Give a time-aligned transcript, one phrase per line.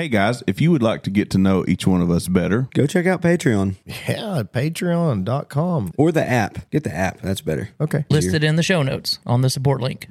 [0.00, 2.70] Hey guys, if you would like to get to know each one of us better,
[2.72, 5.92] Go check out Patreon Yeah, patreon.com.
[5.98, 6.70] or the app.
[6.70, 7.20] Get the app.
[7.20, 7.68] That's better.
[7.78, 8.06] Okay.
[8.08, 10.08] Listed in the show notes on the support link.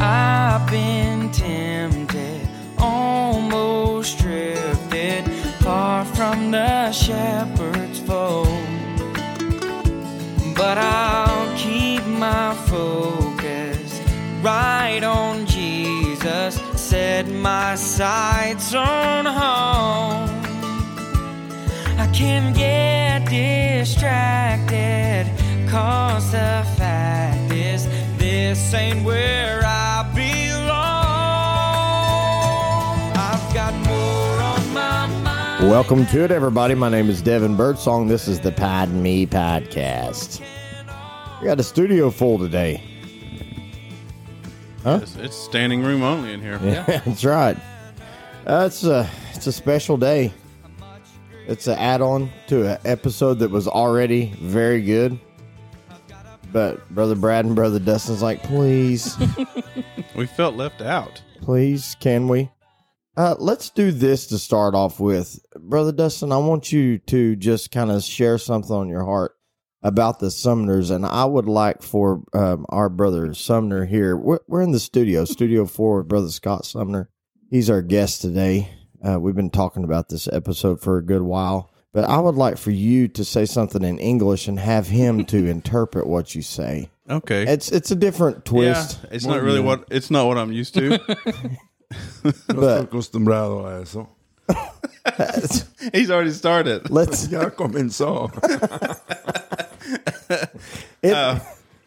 [0.00, 2.48] I've been tempted,
[2.78, 5.24] almost drifted
[5.62, 7.61] far from the shepherd's
[10.74, 14.00] But I'll keep my focus
[14.40, 20.30] right on Jesus, set my sights on home.
[21.98, 25.26] I can get distracted,
[25.68, 27.86] cause the fact is,
[28.16, 30.72] this ain't where I belong.
[33.14, 35.70] I've got more on my mind.
[35.70, 36.74] Welcome to it, everybody.
[36.74, 38.08] My name is Devin Birdsong.
[38.08, 40.40] This is the Pod Me Podcast.
[41.42, 42.80] We got a studio full today.
[44.84, 46.58] it's, it's standing room only in here.
[46.62, 47.56] Yeah, that's right.
[48.44, 50.32] That's Uh, a it's a special day.
[51.48, 55.18] It's an add-on to an episode that was already very good.
[56.52, 59.16] But brother Brad and brother Dustin's like, please,
[60.14, 61.20] We felt left out.
[61.40, 62.50] please, can we?
[63.16, 66.30] Uh, let's do this to start off with, brother Dustin.
[66.30, 69.32] I want you to just kind of share something on your heart
[69.82, 74.16] about the Sumners, and I would like for um, our brother Sumner here.
[74.16, 77.08] We're, we're in the studio, Studio Four, with brother Scott Sumner.
[77.50, 78.70] He's our guest today.
[79.06, 82.56] Uh, we've been talking about this episode for a good while, but I would like
[82.56, 86.88] for you to say something in English and have him to interpret what you say.
[87.10, 87.42] Okay.
[87.42, 90.74] It's it's a different twist, Yeah, it's not really what it's not what I'm used
[90.74, 90.98] to.
[92.22, 94.08] But acostumbrado a eso.
[95.92, 96.88] He's already started.
[96.90, 97.28] let's.
[97.28, 98.30] Ya comenzó.
[101.02, 101.38] It, uh,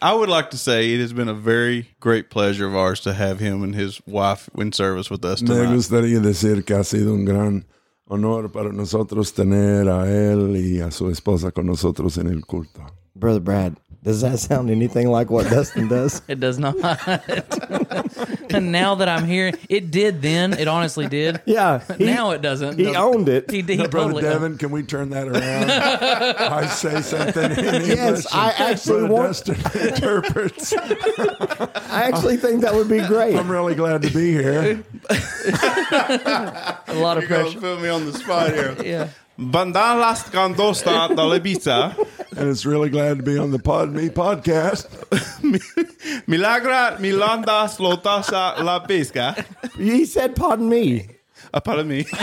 [0.01, 3.13] I would like to say it has been a very great pleasure of ours to
[3.13, 5.73] have him and his wife in service with us Me tonight.
[5.73, 7.65] gustaría decir que ha sido un gran
[8.07, 12.85] honor para nosotros tener a él y a su esposa con nosotros en el culto.
[13.15, 16.21] Brother Brad, does that sound anything like what Dustin does?
[16.27, 16.75] It does not.
[18.49, 20.53] and now that I'm here, it did then.
[20.53, 21.41] It honestly did.
[21.55, 22.77] Yeah, he, now it doesn't.
[22.79, 23.49] he owned it.
[23.49, 24.21] He, he Brother totally.
[24.23, 25.71] Devin, can we turn that around?
[25.71, 27.87] I say something in English.
[27.87, 29.55] Yes, I actually want- Dustin
[29.89, 30.73] interprets.
[30.73, 33.35] I actually think that would be great.
[33.35, 34.83] I'm really glad to be here.
[35.09, 37.59] a lot of You're gonna pressure.
[37.59, 38.75] put me on the spot here.
[38.83, 39.09] Yeah.
[39.37, 41.95] Bandalas candosta da lebiza.
[42.37, 44.87] And it's really glad to be on the Pod Me podcast.
[46.27, 49.45] Milagra milanda slotasa la pesca.
[49.77, 51.07] He said, "Pardon me."
[51.53, 52.05] Uh, pardon me.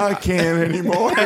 [0.00, 1.12] I can't anymore.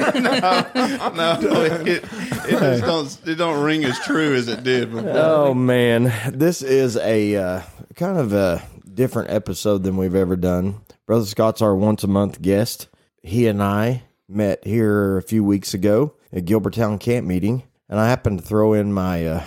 [1.12, 2.04] No, it,
[2.46, 5.12] it just don't it don't ring as true as it did before.
[5.14, 7.62] Oh man, this is a uh,
[7.96, 8.62] kind of a
[8.94, 10.80] different episode than we've ever done.
[11.04, 12.88] Brother Scott's our once a month guest.
[13.22, 18.08] He and I met here a few weeks ago at Gilbertown camp meeting, and I
[18.08, 19.44] happened to throw in my uh,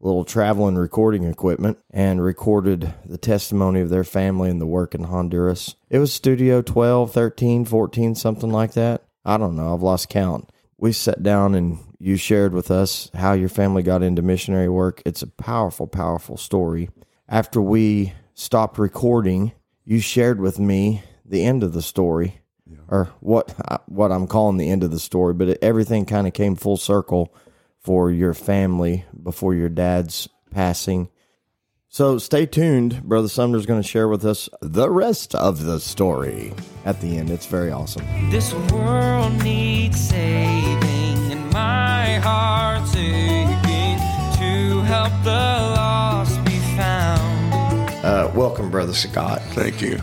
[0.00, 5.04] little traveling recording equipment and recorded the testimony of their family and the work in
[5.04, 5.74] Honduras.
[5.90, 9.02] It was Studio 12, 13, 14, something like that.
[9.26, 9.74] I don't know.
[9.74, 10.48] I've lost count.
[10.78, 15.02] We sat down and you shared with us how your family got into missionary work.
[15.04, 16.88] It's a powerful, powerful story.
[17.28, 19.52] After we stopped recording,
[19.84, 22.40] you shared with me the end of the story,
[22.88, 25.34] or what uh, what I'm calling the end of the story.
[25.34, 27.34] But it, everything kind of came full circle
[27.80, 31.08] for your family before your dad's passing.
[31.88, 33.04] So stay tuned.
[33.04, 36.52] Brother Sumner's going to share with us the rest of the story
[36.84, 37.30] at the end.
[37.30, 38.04] It's very awesome.
[38.30, 43.98] This world needs saving, and my heart's aching
[44.38, 45.73] to help the lost be found.
[48.04, 49.40] Uh, welcome, Brother Scott.
[49.52, 49.98] Thank you.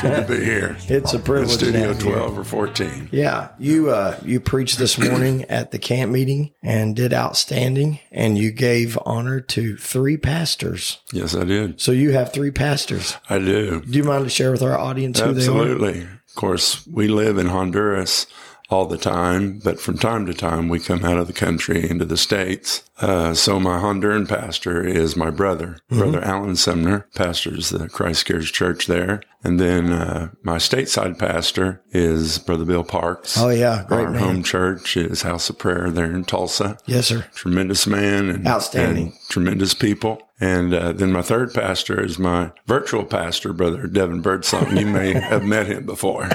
[0.00, 0.74] Good to be here.
[0.88, 1.58] It's a privilege.
[1.58, 2.12] to Studio have you.
[2.12, 3.10] 12 or 14.
[3.12, 8.38] Yeah, you uh, you preached this morning at the camp meeting and did outstanding, and
[8.38, 11.00] you gave honor to three pastors.
[11.12, 11.78] Yes, I did.
[11.78, 13.18] So you have three pastors.
[13.28, 13.82] I do.
[13.82, 15.50] Do you mind to share with our audience who they are?
[15.50, 16.00] Absolutely.
[16.04, 18.26] Of course, we live in Honduras
[18.72, 22.04] all the time, but from time to time we come out of the country into
[22.04, 22.82] the States.
[23.00, 25.98] Uh, so my Honduran pastor is my brother, Mm-hmm.
[25.98, 29.20] Brother Alan Sumner, pastors the Christ Cares Church there.
[29.44, 33.36] And then uh, my stateside pastor is Brother Bill Parks.
[33.38, 34.22] Oh yeah, great Our man.
[34.22, 36.78] home church is House of Prayer there in Tulsa.
[36.86, 37.26] Yes, sir.
[37.34, 39.06] Tremendous man and Outstanding.
[39.06, 40.22] and tremendous people.
[40.40, 44.76] And uh, then my third pastor is my virtual pastor, Brother Devin Birdsong.
[44.76, 46.28] You may have met him before.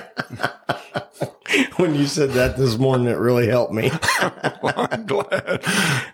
[1.78, 3.92] when you said that this morning, it really helped me.
[4.22, 5.62] I'm glad.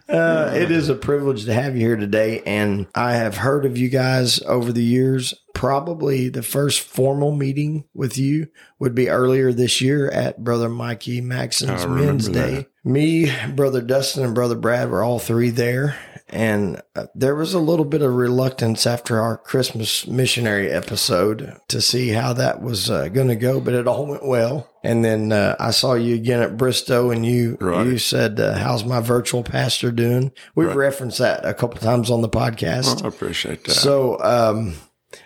[0.10, 3.78] Uh, it is a privilege to have you here today, and I have heard of
[3.78, 5.34] you guys over the years.
[5.64, 8.48] Probably the first formal meeting with you
[8.80, 12.54] would be earlier this year at Brother Mikey Maxon's Men's Day.
[12.56, 12.68] that.
[12.84, 15.98] Me, Brother Dustin, and Brother Brad were all three there.
[16.28, 21.80] And uh, there was a little bit of reluctance after our Christmas missionary episode to
[21.80, 24.70] see how that was uh, going to go, but it all went well.
[24.84, 27.88] And then uh, I saw you again at Bristow, and you Right.
[27.88, 30.76] you said, uh, "How's my virtual pastor doing?" We've Right.
[30.76, 33.06] referenced that a couple times on the podcast.
[33.06, 33.72] I appreciate that.
[33.76, 34.74] So, um,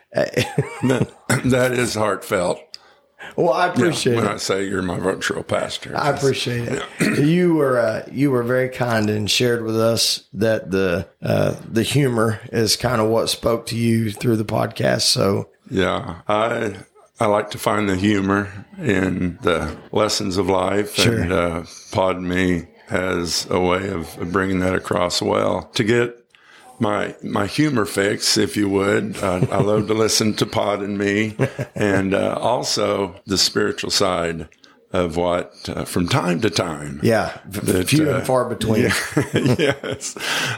[0.14, 1.12] that,
[1.46, 2.60] that is heartfelt.
[3.36, 4.32] well, I Yeah, appreciate when it.
[4.32, 5.96] I say you're my virtual pastor.
[5.98, 6.84] I appreciate it.
[7.28, 11.84] You were uh, you were very kind and shared with us that the uh, the
[11.84, 15.02] humor is kind of what spoke to you through the podcast.
[15.02, 16.76] So Yeah, I
[17.20, 21.18] I like to find the humor in the lessons of life, Sure.
[21.20, 25.64] and uh, Pod Me has a way of bringing that across well.
[25.74, 26.17] To get
[26.80, 30.98] my my humor fix, if you would, uh, I love to listen to Pod and
[30.98, 31.36] Me,
[31.76, 34.48] and uh, also the spiritual side
[34.94, 37.00] of what uh, from time to time.
[37.04, 38.84] yeah, That, few uh, and far between.
[39.34, 40.14] yes.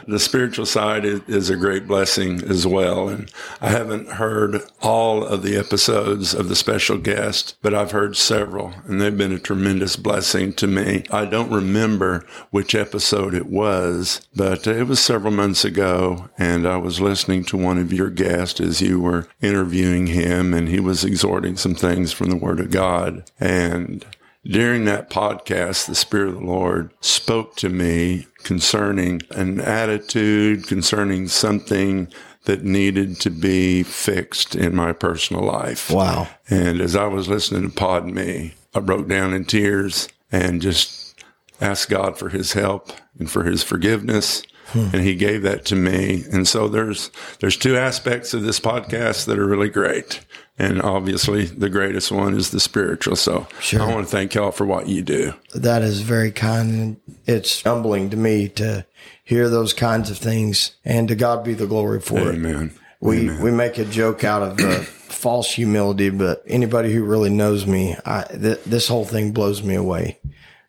[0.06, 3.08] The spiritual side is, is a great blessing as well.
[3.08, 3.30] And
[3.60, 8.72] I haven't heard all of the episodes of the special guest, but I've heard several
[8.84, 11.04] and they've been a tremendous blessing to me.
[11.10, 16.76] I don't remember which episode it was, but it was several months ago and I
[16.76, 21.04] was listening to one of your guests as you were interviewing him and he was
[21.04, 23.24] exhorting some things from the word of God.
[23.40, 24.06] And
[24.44, 31.28] during that podcast, the Spirit of the Lord spoke to me concerning an attitude, concerning
[31.28, 32.08] something
[32.44, 35.90] that needed to be fixed in my personal life.
[35.90, 36.28] Wow.
[36.48, 41.22] And as I was listening to Pod Me, I broke down in tears and just
[41.60, 44.42] asked God for his help and for his forgiveness.
[44.74, 46.24] And he gave that to me.
[46.32, 50.20] And so there's there's two aspects of this podcast that are really great.
[50.58, 53.16] And obviously the greatest one is the spiritual.
[53.16, 53.80] So Sure.
[53.82, 55.32] I want to thank y'all for what you do.
[55.54, 56.96] That is very kind, and
[57.26, 58.84] it's humbling to me to
[59.24, 60.76] hear those kinds of things.
[60.84, 62.34] And to God be the glory for it.
[62.34, 62.72] Amen.
[63.00, 63.42] We Amen.
[63.42, 67.96] we make a joke out of uh, false humility, but anybody who really knows me,
[68.04, 70.18] I th- this whole thing blows me away.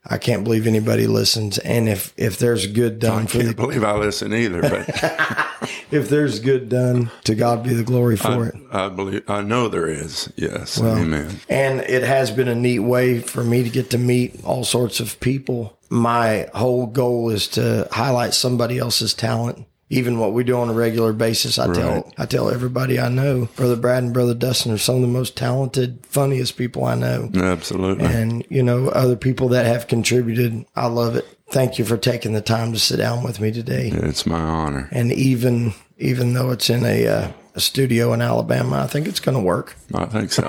[0.03, 3.53] I can't believe anybody listens, and if if there's good done I for can't the,
[3.53, 4.89] believe I listen either, but
[5.91, 8.55] if there's good done, to God be the glory for it.
[8.71, 10.31] I believe I know there is.
[10.35, 10.81] Yes.
[10.81, 11.39] Amen.
[11.49, 14.99] And it has been a neat way for me to get to meet all sorts
[14.99, 15.77] of people.
[15.89, 19.65] My whole goal is to highlight somebody else's talent.
[19.91, 23.49] Even what we do on a regular basis, I tell I tell everybody I know.
[23.57, 27.29] Brother Brad and Brother Dustin are some of the most talented, funniest people I know.
[27.35, 28.05] Absolutely.
[28.05, 30.65] And you know, other people that have contributed.
[30.77, 31.27] I love it.
[31.49, 33.89] Thank you for taking the time to sit down with me today.
[33.93, 34.87] It's my honor.
[34.93, 39.19] And even even though it's in a, uh, a studio in Alabama, I think it's
[39.19, 39.75] going to work.
[39.93, 40.47] I think so.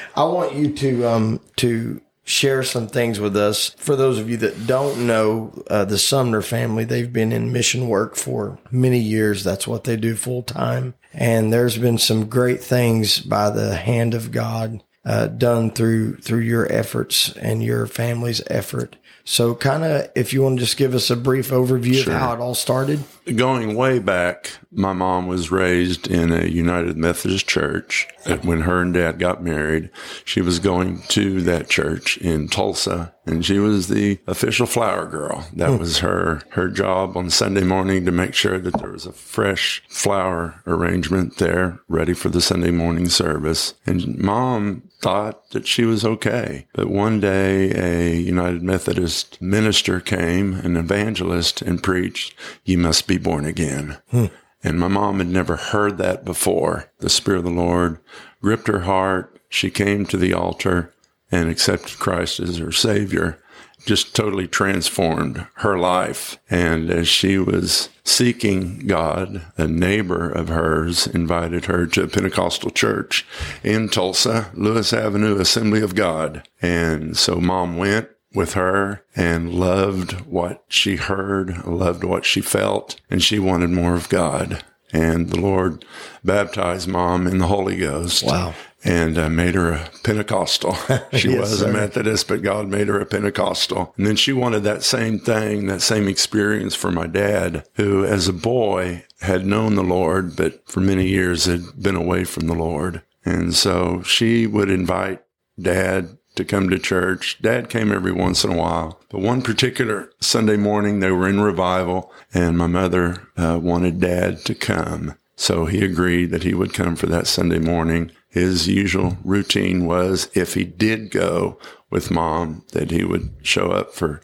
[0.16, 3.70] I want you to um to share some things with us.
[3.78, 7.88] For those of you that don't know uh, the Sumner family, they've been in mission
[7.88, 9.42] work for many years.
[9.42, 10.94] That's what they do full time.
[11.14, 16.40] And there's been some great things by the hand of God uh, done through through
[16.40, 18.96] your efforts and your family's effort.
[19.30, 22.14] So, kind of, if you want to just give us a brief overview Sure.
[22.14, 23.04] of how it all started.
[23.36, 28.08] Going way back, my mom was raised in a United Methodist church.
[28.24, 29.90] And When her and dad got married,
[30.24, 35.46] she was going to that church in Tulsa, and she was the official flower girl.
[35.54, 35.78] That hmm.
[35.78, 39.82] was her her job on Sunday morning to make sure that there was a fresh
[39.88, 43.74] flower arrangement there, ready for the Sunday morning service.
[43.86, 46.66] And mom thought that she was okay.
[46.72, 48.97] But one day, a United Methodist
[49.40, 53.98] minister came, an evangelist, and preached, You must be born again.
[54.10, 54.26] Hmm.
[54.62, 56.90] And my mom had never heard that before.
[56.98, 57.98] The Spirit of the Lord
[58.42, 59.40] gripped her heart.
[59.48, 60.92] She came to the altar
[61.30, 63.38] and accepted Christ as her Savior.
[63.86, 66.38] Just totally transformed her life.
[66.50, 72.70] And as she was seeking God, a neighbor of hers invited her to a Pentecostal
[72.70, 73.24] church
[73.62, 76.46] in Tulsa, Lewis Avenue Assembly of God.
[76.60, 82.98] And so mom went with her and loved what she heard, loved what she felt,
[83.10, 84.64] and she wanted more of God.
[84.92, 85.84] And the Lord
[86.24, 88.22] baptized mom in the Holy Ghost.
[88.24, 88.54] Wow.
[88.84, 90.76] And uh, made her a Pentecostal.
[91.12, 91.68] She Yes, was sir.
[91.68, 93.92] a Methodist, but God made her a Pentecostal.
[93.96, 98.28] And then she wanted that same thing, that same experience for my dad, who as
[98.28, 102.54] a boy had known the Lord, but for many years had been away from the
[102.54, 103.02] Lord.
[103.24, 105.22] And so she would invite
[105.60, 107.38] dad to come to church.
[107.42, 109.00] Dad came every once in a while.
[109.10, 114.44] But one particular Sunday morning, they were in revival, and my mother uh, wanted Dad
[114.46, 115.16] to come.
[115.36, 118.10] So he agreed that he would come for that Sunday morning.
[118.28, 121.58] His usual routine was if he did go
[121.90, 124.20] with mom, that he would show up for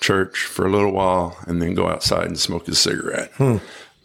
[0.00, 3.32] church for a little while and then go outside and smoke a cigarette.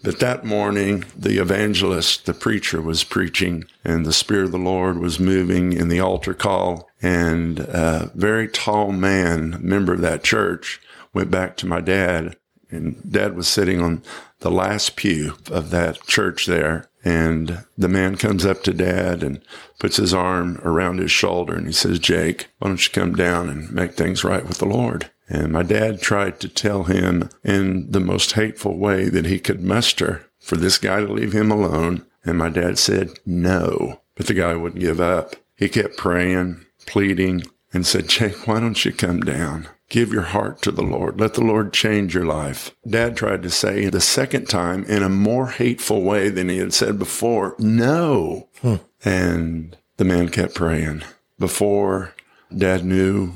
[0.04, 4.98] But that morning, the evangelist, the preacher, was preaching, and the Spirit of the Lord
[4.98, 6.90] was moving in the altar call.
[7.02, 10.82] And a very tall man, member of that church,
[11.14, 12.36] went back to my dad,
[12.72, 14.02] and dad was sitting on
[14.40, 16.90] the last pew of that church there.
[17.04, 19.42] And the man comes up to dad and
[19.80, 23.50] puts his arm around his shoulder and he says, Jake, why don't you come down
[23.50, 25.10] and make things right with the Lord?
[25.32, 29.64] And my dad tried to tell him in the most hateful way that he could
[29.64, 32.06] muster for this guy to leave him alone.
[32.26, 34.02] And my dad said, no.
[34.16, 35.38] But the guy wouldn't give up.
[35.56, 39.70] He kept praying, pleading, and said, Jake, why don't you come down?
[39.88, 41.18] Give your heart to the Lord.
[41.18, 42.76] Let the Lord change your life.
[42.86, 46.74] Dad tried to say the second time in a more hateful way than he had
[46.74, 48.50] said before, no.
[48.62, 48.76] Hmm.
[49.06, 51.04] And the man kept praying.
[51.40, 52.14] Before
[52.56, 53.34] dad knew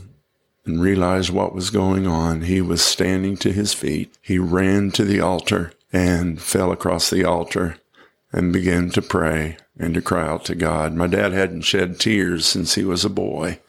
[0.65, 4.17] and realized what was going on, he was standing to his feet.
[4.21, 7.77] He ran to the altar and fell across the altar
[8.31, 10.93] and began to pray and to cry out to God.
[10.93, 13.59] My dad hadn't shed tears since he was a boy.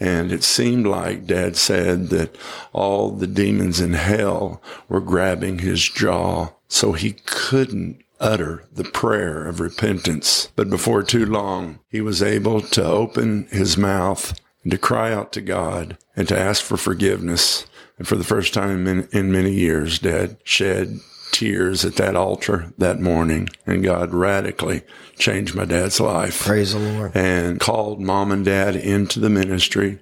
[0.00, 2.36] And it seemed like dad said that
[2.72, 9.46] all the demons in hell were grabbing his jaw so he couldn't utter the prayer
[9.46, 10.48] of repentance.
[10.56, 15.32] But before too long, he was able to open his mouth and to cry out
[15.34, 17.66] to God and to ask for forgiveness.
[17.98, 20.98] And for the first time in, in many years, dad shed
[21.30, 24.82] tears at that altar that morning and God radically
[25.18, 27.10] changed my dad's life Praise the Lord.
[27.16, 29.98] and called mom and dad into the ministry.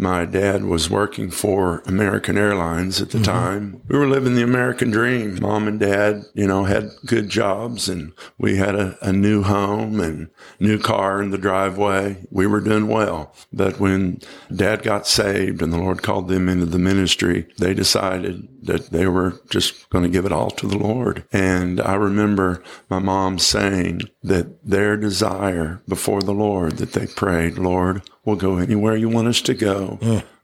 [0.00, 3.24] My dad was working for American Airlines at the mm-hmm.
[3.24, 3.82] time.
[3.88, 5.40] We were living the American dream.
[5.40, 9.98] Mom and dad, you know, had good jobs and we had a, a new home
[9.98, 12.24] and new car in the driveway.
[12.30, 13.34] We were doing well.
[13.52, 14.20] But when
[14.54, 19.06] dad got saved and the Lord called them into the ministry, they decided that they
[19.06, 21.24] were just going to give it all to the Lord.
[21.32, 27.58] And I remember my mom saying that their desire before the Lord, that they prayed,
[27.58, 29.98] Lord, we'll go anywhere you want us to go.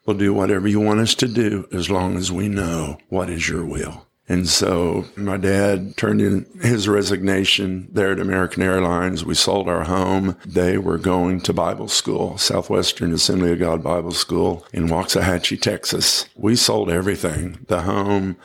[0.07, 3.49] We'll do whatever you want us to do as long as we know what is
[3.49, 4.07] your will.
[4.29, 9.25] And so my dad turned in his resignation there at American Airlines.
[9.25, 10.37] We sold our home.
[10.47, 16.27] They were going to Bible school, Southwestern Assembly of God Bible School in Waxahachie, Texas.
[16.37, 18.37] We sold everything, the home,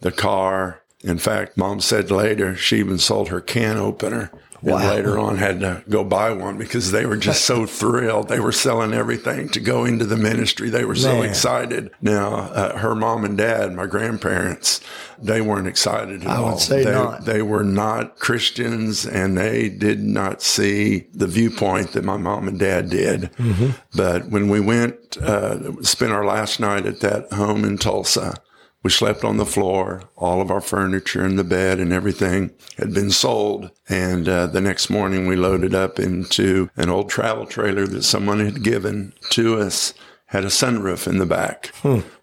[0.00, 0.82] the car.
[1.04, 4.32] In fact, mom said later she even sold her can opener.
[4.62, 8.28] And later on had to go buy one because they were just so thrilled.
[8.28, 10.68] They were selling everything to go into the ministry.
[10.70, 11.28] They were so Man.
[11.28, 11.90] excited.
[12.00, 14.80] Now, uh, her mom and dad, my grandparents,
[15.20, 16.58] they weren't excited at I would all.
[16.58, 17.24] say they, not.
[17.24, 22.58] they were not Christians and they did not see the viewpoint that my mom and
[22.58, 23.30] dad did.
[23.36, 23.70] Mm-hmm.
[23.94, 28.34] But when we went, uh, spent our last night at that home in Tulsa,
[28.82, 30.04] we slept on the floor.
[30.16, 33.70] All of our furniture and the bed and everything had been sold.
[33.88, 38.40] And uh, the next morning, we loaded up into an old travel trailer that someone
[38.40, 39.94] had given to us.
[40.26, 41.72] Had a sunroof in the back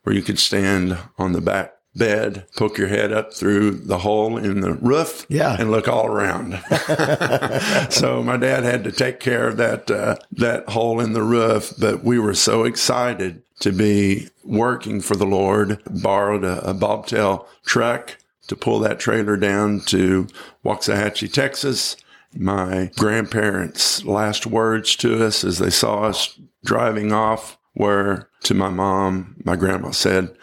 [0.04, 4.38] where you could stand on the back bed, poke your head up through the hole
[4.38, 5.56] in the roof, Yeah.
[5.60, 6.62] and look all around.
[7.92, 11.74] so my dad had to take care of that uh, that hole in the roof,
[11.80, 15.82] but we were so excited to be working for the Lord.
[15.90, 20.28] Borrowed a, a bobtail truck to pull that trailer down to
[20.64, 21.96] Waxahachie, Texas.
[22.38, 28.70] My grandparents' last words to us as they saw us driving off were to my
[28.70, 29.36] mom.
[29.46, 30.36] My grandma said,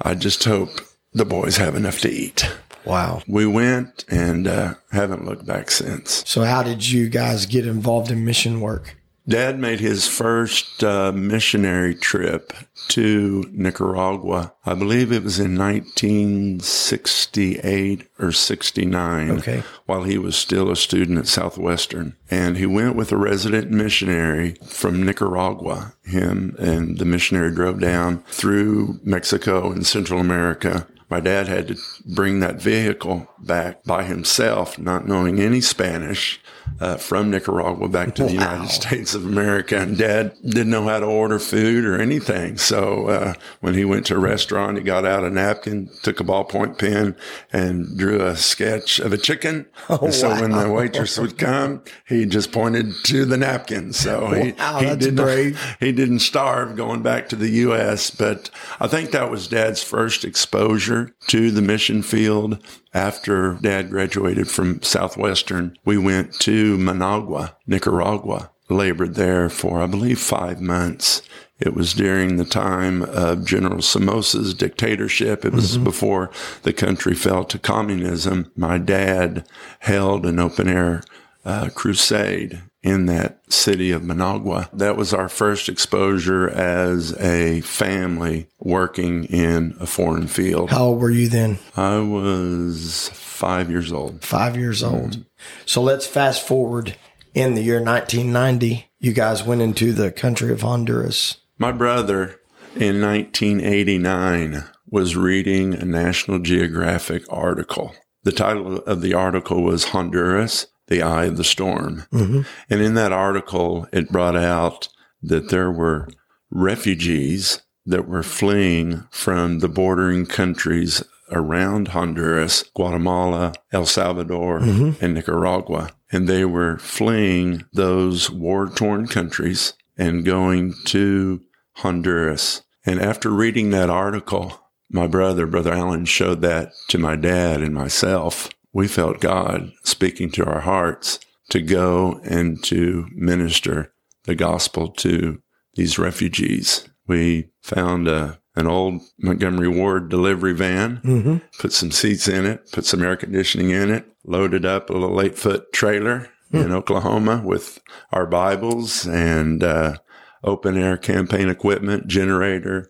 [0.00, 0.80] "I just hope
[1.12, 2.48] the boys have enough to eat."
[2.84, 3.22] Wow.
[3.28, 6.24] We went and uh, haven't looked back since.
[6.26, 8.96] So, how did you guys get involved in mission work?
[9.28, 12.52] Dad made his first uh, missionary trip
[12.88, 14.54] to Nicaragua.
[14.64, 19.30] I believe it was in 1968 or 69.
[19.30, 19.62] Okay.
[19.86, 22.16] While he was still a student at Southwestern.
[22.28, 25.94] And he went with a resident missionary from Nicaragua.
[26.02, 31.76] Him and the missionary drove down through Mexico and Central America My dad had to
[32.06, 36.40] bring that vehicle back by himself, not knowing any Spanish,
[36.80, 39.78] uh, from Nicaragua back to the United States of America.
[39.78, 42.56] And dad didn't know how to order food or anything.
[42.58, 46.24] So, uh, when he went to a restaurant, he got out a napkin, took a
[46.24, 47.16] ballpoint pen
[47.52, 49.66] and drew a sketch of a chicken.
[49.88, 53.92] and so when the waitress would come, he just pointed to the napkin.
[53.92, 55.76] So he, Wow, he didn't, brave.
[55.80, 60.24] he didn't starve going back to the U.S., but I think that was dad's first
[60.24, 62.58] exposure to the mission field.
[62.92, 70.18] After dad graduated from Southwestern, we went to Managua, Nicaragua, labored there for, I believe,
[70.18, 71.22] five months.
[71.58, 75.44] It was during the time of General Somoza's dictatorship.
[75.44, 76.30] It was before
[76.62, 78.50] the country fell to communism.
[78.56, 79.46] My dad
[79.80, 81.02] held an open air
[81.44, 84.70] uh, crusade in that city of Managua.
[84.72, 90.70] That was our first exposure as a family working in a foreign field.
[90.70, 91.58] How old were you then?
[91.76, 93.10] I was
[93.40, 94.22] five years old.
[94.24, 94.94] Five years Mm-hmm.
[94.94, 95.24] old.
[95.66, 96.96] So let's fast forward
[97.34, 98.90] in the year 1990.
[99.00, 101.38] You guys went into the country of Honduras.
[101.58, 102.36] My brother
[102.76, 107.94] in 1989 was reading a National Geographic article.
[108.24, 112.04] The title of the article was Honduras, the Eye of the Storm.
[112.12, 114.88] And in that article, it brought out
[115.22, 116.08] that there were
[116.50, 125.04] refugees that were fleeing from the bordering countries around Honduras, Guatemala, El Salvador, mm-hmm.
[125.04, 125.90] and Nicaragua.
[126.12, 131.40] And they were fleeing those war torn countries and going to
[131.76, 132.62] Honduras.
[132.84, 134.60] And after reading that article,
[134.90, 138.48] my brother, Brother Allen, showed that to my dad and myself.
[138.72, 141.20] We felt God speaking to our hearts
[141.50, 143.92] to go and to minister
[144.24, 145.42] the gospel to
[145.74, 146.88] these refugees.
[147.06, 152.84] We found a, an old Montgomery Ward delivery van, put some seats in it, put
[152.84, 157.80] some air conditioning in it, loaded up a little eight foot trailer in Oklahoma with
[158.12, 159.98] our Bibles and uh,
[160.42, 162.88] open air campaign equipment, generator,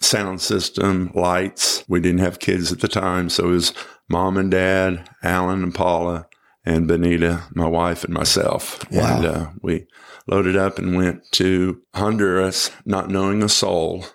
[0.00, 1.84] sound system, lights.
[1.88, 3.74] We didn't have kids at the time, so it was
[4.08, 6.26] mom and dad, Alan and Paula,
[6.64, 8.82] and Benita, my wife, and myself.
[8.90, 9.16] Wow.
[9.16, 9.86] And uh, we
[10.26, 14.06] loaded up and went to Honduras, not knowing a soul,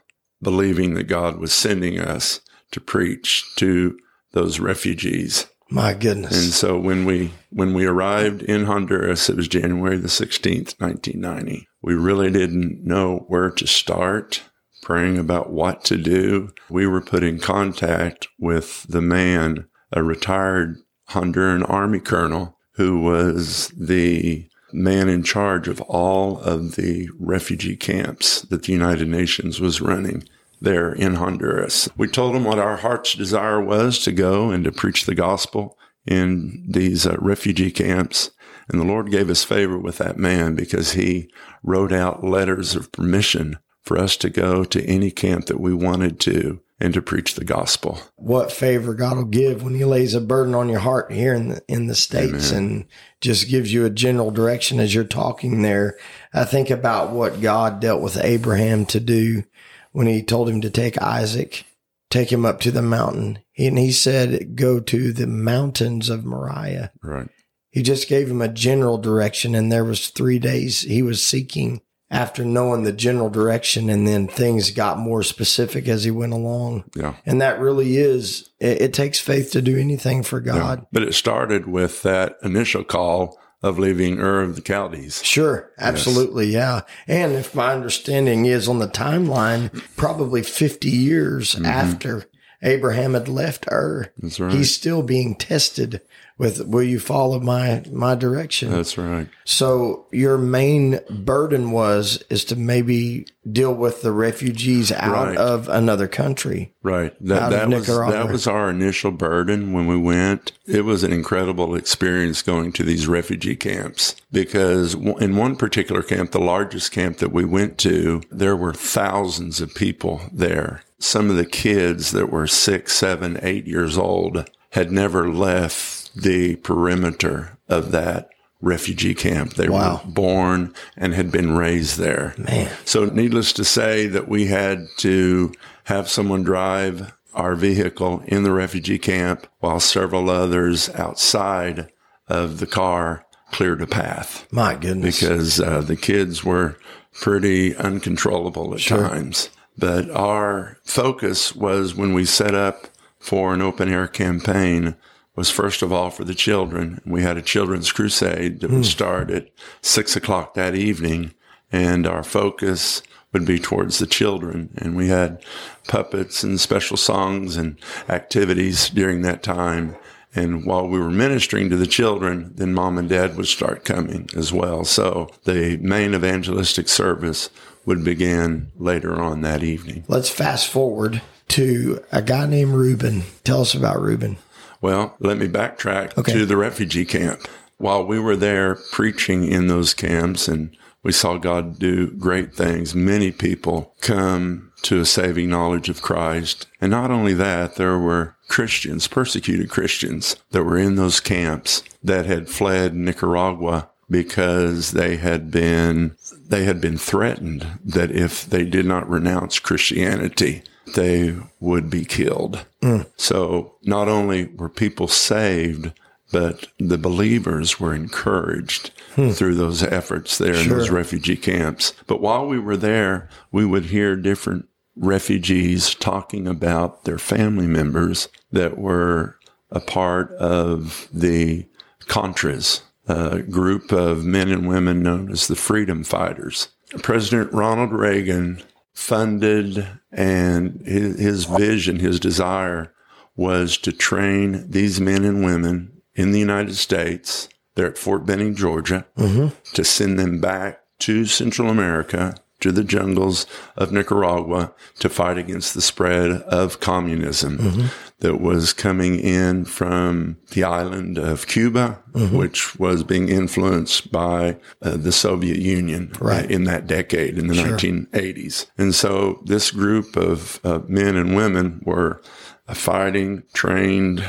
[0.41, 2.41] believing that God was sending us
[2.71, 3.97] to preach to
[4.33, 5.47] those refugees.
[5.69, 6.31] My goodness.
[6.31, 11.19] And so when we when we arrived in Honduras, it was January the sixteenth, nineteen
[11.19, 11.67] ninety.
[11.81, 14.43] We really didn't know where to start
[14.81, 16.53] praying about what to do.
[16.69, 20.77] We were put in contact with the man, a retired
[21.09, 28.41] Honduran army colonel, who was the man in charge of all of the refugee camps
[28.43, 30.27] that the United Nations was running
[30.59, 31.89] there in Honduras.
[31.97, 35.77] We told him what our heart's desire was to go and to preach the gospel
[36.05, 38.31] in these uh, refugee camps.
[38.69, 41.31] And the Lord gave us favor with that man because he
[41.63, 46.19] wrote out letters of permission for us to go to any camp that we wanted
[46.21, 47.99] to and to preach the gospel.
[48.17, 51.49] what favor God will give when He lays a burden on your heart here in
[51.49, 52.85] the in the states and
[53.21, 55.97] just gives you a general direction as you're talking there.
[56.33, 59.43] I think about what God dealt with Abraham to do
[59.91, 61.65] when He told him to take Isaac,
[62.09, 66.91] take him up to the mountain, and He said, "Go to the mountains of Moriah."
[67.01, 67.29] Right.
[67.71, 71.81] He just gave him a general direction, and there was three days he was seeking
[72.09, 76.85] after knowing the general direction, and then things got more specific as he went along.
[76.95, 77.15] Yeah.
[77.25, 80.85] And that really is, it, it takes faith to do anything for God.
[80.91, 85.23] But it started with that initial call of leaving Ur of the Chaldees.
[85.23, 86.81] Sure, absolutely, yeah.
[87.07, 91.65] And if my understanding is on the timeline, probably 50 years mm-hmm.
[91.65, 92.25] after
[92.61, 94.53] Abraham had left Ur, right.
[94.53, 96.01] he's still being tested
[96.37, 98.71] with, will you follow my, my direction?
[98.71, 99.27] That's right.
[99.45, 105.37] So your main burden was is to maybe deal with the refugees out Right.
[105.37, 106.73] of another country.
[106.83, 107.13] Right.
[107.21, 108.13] That, that was Nicaragua.
[108.23, 110.51] that was our initial burden when we went.
[110.65, 116.31] It was an incredible experience going to these refugee camps because in one particular camp,
[116.31, 120.83] the largest camp that we went to, there were thousands of people there.
[120.99, 126.55] Some of the kids that were six, seven, eight years old had never left the
[126.57, 128.29] perimeter of that
[128.61, 129.53] refugee camp.
[129.53, 130.01] They Wow.
[130.03, 132.33] were born and had been raised there.
[132.37, 132.71] Man.
[132.85, 135.51] So, needless to say, that we had to
[135.85, 141.87] have someone drive our vehicle in the refugee camp while several others outside
[142.27, 145.19] of the car cleared a path My goodness.
[145.21, 146.77] because uh, the kids were
[147.21, 149.07] pretty uncontrollable at Sure.
[149.07, 149.49] times.
[149.77, 152.87] But our focus was when we set up
[153.19, 154.95] for an open air campaign
[155.37, 156.99] was first of all for the children.
[157.05, 158.83] We had a children's crusade that would hmm.
[158.83, 159.49] start at
[159.81, 161.33] six o'clock that evening,
[161.71, 164.69] and our focus would be towards the children.
[164.77, 165.43] And we had
[165.87, 167.77] puppets and special songs and
[168.09, 169.95] activities during that time.
[170.33, 174.29] And while we were ministering to the children, then mom and dad would start coming
[174.35, 174.85] as well.
[174.85, 177.49] So the main evangelistic service
[177.85, 180.03] would begin later on that evening.
[180.07, 183.23] Let's fast forward to a guy named Reuben.
[183.43, 184.37] Tell us about Reuben.
[184.81, 186.33] Well, let me backtrack Okay.
[186.33, 187.47] to the refugee camp.
[187.77, 192.95] While we were there preaching in those camps and we saw God do great things,
[192.95, 196.67] many people come to a saving knowledge of Christ.
[196.81, 202.25] And not only that, there were Christians, persecuted Christians that were in those camps that
[202.25, 206.15] had fled Nicaragua because they had been
[206.47, 210.63] they had been threatened that if they did not renounce Christianity,
[210.95, 212.65] they would be killed.
[212.81, 213.07] Mm.
[213.17, 215.91] So not only were people saved,
[216.31, 219.29] but the believers were encouraged hmm.
[219.29, 221.93] through those efforts there in those refugee camps.
[222.05, 228.27] But while we were there, we would hear different refugees talking about their family members
[228.51, 229.37] that were
[229.71, 231.65] a part of the
[232.07, 236.69] Contras, a group of men and women known as the Freedom Fighters.
[237.03, 238.63] President Ronald Reagan
[238.97, 242.91] funded and his, his vision, his desire
[243.35, 247.47] was to train these men and women in the United States.
[247.75, 249.55] They're at Fort Benning, Georgia, mm-hmm.
[249.73, 255.73] to send them back to Central America, to the jungles of Nicaragua, to fight against
[255.73, 257.89] the spread of communism
[258.19, 264.97] that was coming in from the island of Cuba, which was being influenced by uh,
[264.97, 266.49] the Soviet Union Right.
[266.49, 268.65] in that decade in the 1980s.
[268.77, 272.21] And so this group of uh, men and women were
[272.67, 274.23] a fighting, trained,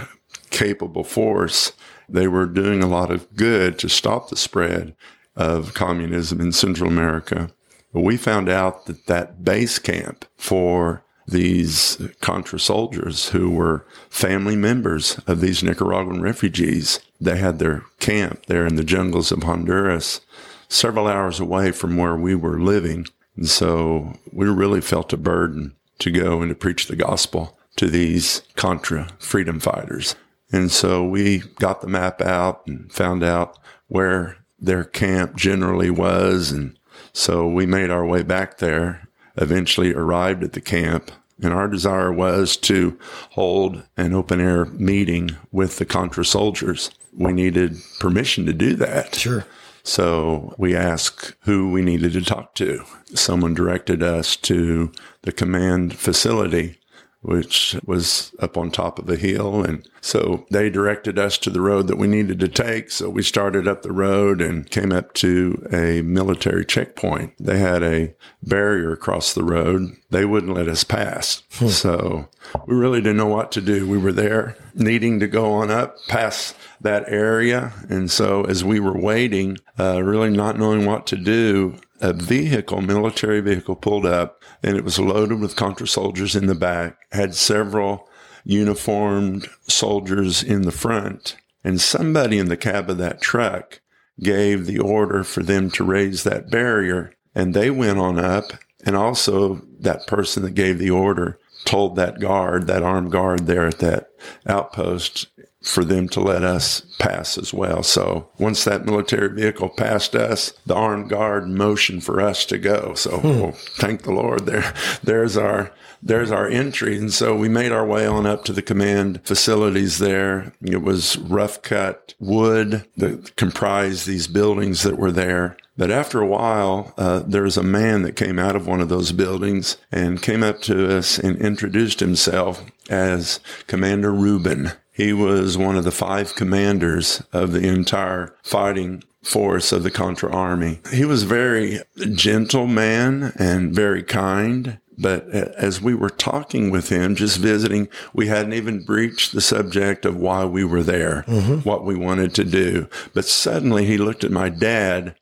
[0.50, 1.72] capable force.
[2.10, 4.94] They were doing a lot of good to stop the spread
[5.34, 7.50] of communism in Central America.
[7.92, 14.56] But we found out that that base camp for these Contra soldiers who were family
[14.56, 20.20] members of these Nicaraguan refugees, they had their camp there in the jungles of Honduras,
[20.68, 23.06] several hours away from where we were living.
[23.36, 27.88] And so we really felt a burden to go and to preach the gospel to
[27.88, 30.14] these Contra freedom fighters.
[30.50, 36.50] And so we got the map out and found out where their camp generally was.
[36.50, 36.77] And
[37.18, 41.10] so we made our way back there, eventually arrived at the camp.
[41.42, 42.96] And our desire was to
[43.30, 46.92] hold an open air meeting with the Contra soldiers.
[47.12, 49.16] We needed permission to do that.
[49.16, 49.44] Sure.
[49.82, 52.84] So we asked who we needed to talk to.
[53.14, 56.78] Someone directed us to the command facility,
[57.20, 59.62] which was up on top of a hill.
[59.62, 62.90] And so they directed us to the road that we needed to take.
[62.90, 67.34] So we started up the road and came up to a military checkpoint.
[67.38, 69.96] They had a barrier across the road.
[70.10, 71.42] They wouldn't let us pass.
[71.68, 72.28] So
[72.66, 73.86] we really didn't know what to do.
[73.86, 77.72] We were there needing to go on up past that area.
[77.90, 82.80] And so as we were waiting, uh, really not knowing what to do, a vehicle,
[82.80, 87.34] military vehicle pulled up and it was loaded with Contra soldiers in the back, had
[87.34, 88.08] several
[88.44, 91.36] uniformed soldiers in the front.
[91.64, 93.80] And somebody in the cab of that truck
[94.20, 97.12] gave the order for them to raise that barrier.
[97.34, 98.44] And they went on up.
[98.84, 103.66] And also that person that gave the order told that guard, that armed guard there
[103.66, 104.10] at that
[104.46, 105.26] outpost,
[105.68, 107.82] for them to let us pass as well.
[107.82, 112.94] So once that military vehicle passed us, the armed guard motioned for us to go.
[112.94, 114.74] So well, thank the Lord there.
[115.02, 116.96] There's our, there's our entry.
[116.96, 120.54] And so we made our way on up to the command facilities there.
[120.62, 125.56] It was rough cut wood that comprised these buildings that were there.
[125.76, 128.88] But after a while, uh, there was a man that came out of one of
[128.88, 134.72] those buildings and came up to us and introduced himself as Commander Reuben.
[134.98, 140.28] He was one of the five commanders of the entire fighting force of the Contra
[140.34, 140.80] Army.
[140.92, 141.78] He was a very
[142.14, 144.80] gentle man and very kind.
[145.00, 150.04] But as we were talking with him, just visiting, we hadn't even breached the subject
[150.04, 151.58] of why we were there, mm-hmm.
[151.58, 152.88] what we wanted to do.
[153.14, 155.14] But suddenly he looked at my dad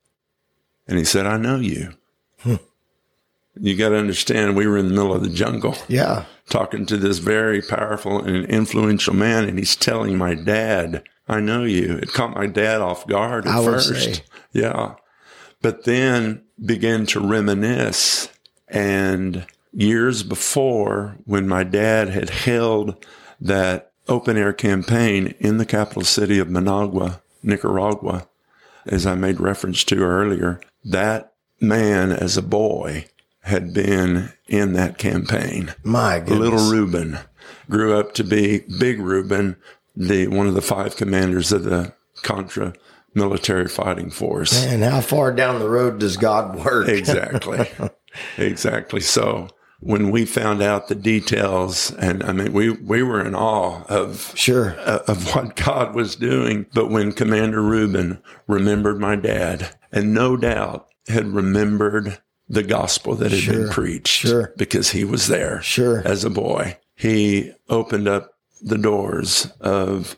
[0.89, 1.93] and he said, I know you.
[3.61, 6.25] You got to understand, we were in the middle of the jungle Yeah.
[6.49, 11.65] talking to this very powerful and influential man, and he's telling my dad, I know
[11.65, 11.95] you.
[12.03, 13.95] It caught my dad off guard at first.
[14.17, 14.23] say.
[14.53, 14.95] Yeah.
[15.63, 18.29] But then began to reminisce.
[18.69, 23.05] And years before, when my dad had held
[23.41, 28.29] that open air campaign in the capital city of Managua, Nicaragua,
[28.87, 33.07] as I made reference to earlier, that man as a boy
[33.47, 35.73] had been in that campaign.
[35.85, 36.39] My goodness.
[36.39, 37.19] Little Reuben
[37.71, 39.57] grew up to be Big Reuben,
[39.95, 42.73] the one of the five commanders of the Contra
[43.15, 44.65] military fighting force.
[44.65, 46.89] And how far down the road does God work?
[46.89, 47.69] Exactly.
[48.37, 49.01] exactly.
[49.01, 49.49] So
[49.81, 54.33] when we found out the details, and I mean, we, we were in awe of
[54.35, 54.75] Sure.
[54.81, 56.67] uh, of what God was doing.
[56.75, 63.33] But when Commander Reuben remembered my dad, and no doubt had remembered the gospel that
[63.33, 64.53] had been preached, sure.
[64.57, 66.03] because he was there, Sure.
[66.07, 70.17] as a boy, he opened up the doors of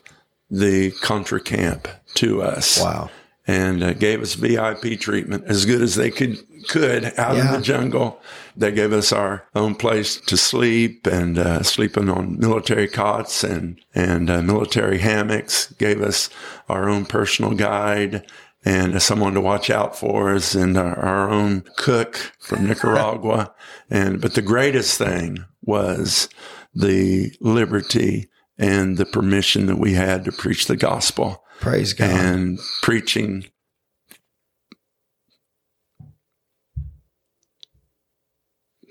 [0.51, 3.09] the Contra camp to us Wow.
[3.47, 6.37] and uh, gave us VIP treatment as good as they could
[6.67, 7.47] could out Yeah.
[7.47, 8.19] in the jungle.
[8.57, 13.79] They gave us our own place to sleep and uh, sleeping on military cots and
[13.95, 15.71] and uh, military hammocks.
[15.77, 16.29] Gave us
[16.67, 18.25] our own personal guide
[18.65, 23.53] and someone to watch out for us and our, our own cook from Nicaragua.
[23.89, 26.29] and but the greatest thing was
[26.73, 32.09] the liberty and the permission that we had to preach the gospel Praise God.
[32.09, 33.45] and preaching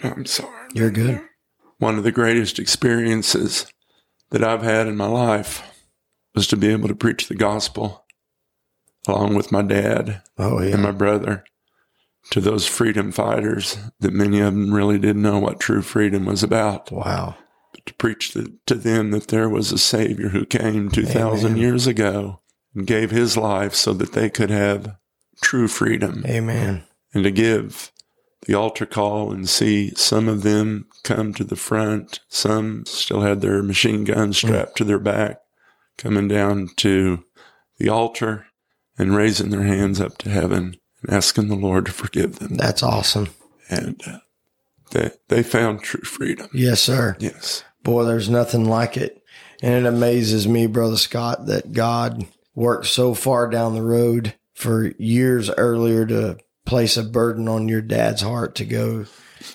[0.03, 0.69] I'm sorry.
[0.75, 1.21] You're good.
[1.79, 3.67] One of the greatest experiences
[4.31, 5.63] that I've had in my life
[6.35, 8.05] was to be able to preach the gospel
[9.07, 11.45] along with my dad Oh, and my brother
[12.31, 16.43] to those freedom fighters that many of them really didn't know what true freedom was
[16.43, 16.91] about.
[16.93, 17.37] Wow.
[17.87, 21.57] to preach to, to them that there was a Savior who came 2,000 Amen.
[21.57, 22.41] years ago
[22.75, 24.97] and gave his life so that they could have
[25.43, 26.85] true freedom Amen.
[27.15, 27.93] and to give
[28.47, 32.21] the altar call and see some of them come to the front.
[32.29, 35.41] Some still had their machine guns strapped to their back,
[35.97, 37.25] coming down to
[37.79, 38.47] the altar
[38.99, 42.57] and raising their hands up to heaven and asking the Lord to forgive them.
[42.57, 43.29] That's awesome.
[43.71, 44.19] And uh,
[44.91, 46.49] they, they found true freedom.
[46.53, 47.17] Yes, sir.
[47.21, 47.63] Yes.
[47.85, 49.23] Boy, there's nothing like it.
[49.63, 54.93] And it amazes me, Brother Scott, that God worked so far down the road for
[54.99, 59.05] years earlier to place a burden on your dad's heart to go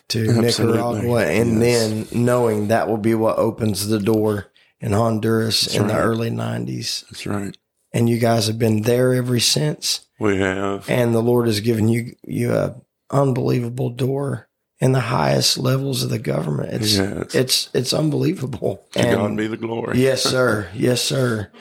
[0.09, 0.77] to Absolutely.
[0.77, 2.07] Nicaragua and Yes.
[2.11, 4.47] then knowing that will be what opens the door
[4.79, 7.05] in Honduras in the early 90s.
[7.09, 7.55] That's right.
[7.93, 10.05] And you guys have been there ever since.
[10.19, 10.89] We have.
[10.89, 12.75] And the Lord has given you you a
[13.11, 14.47] unbelievable door
[14.79, 16.73] in the highest levels of the government.
[16.73, 17.35] It's Yes.
[17.35, 18.83] it's it's unbelievable.
[18.93, 19.99] To God be the glory.
[20.01, 20.69] yes, sir.
[20.73, 21.51] Yes, sir.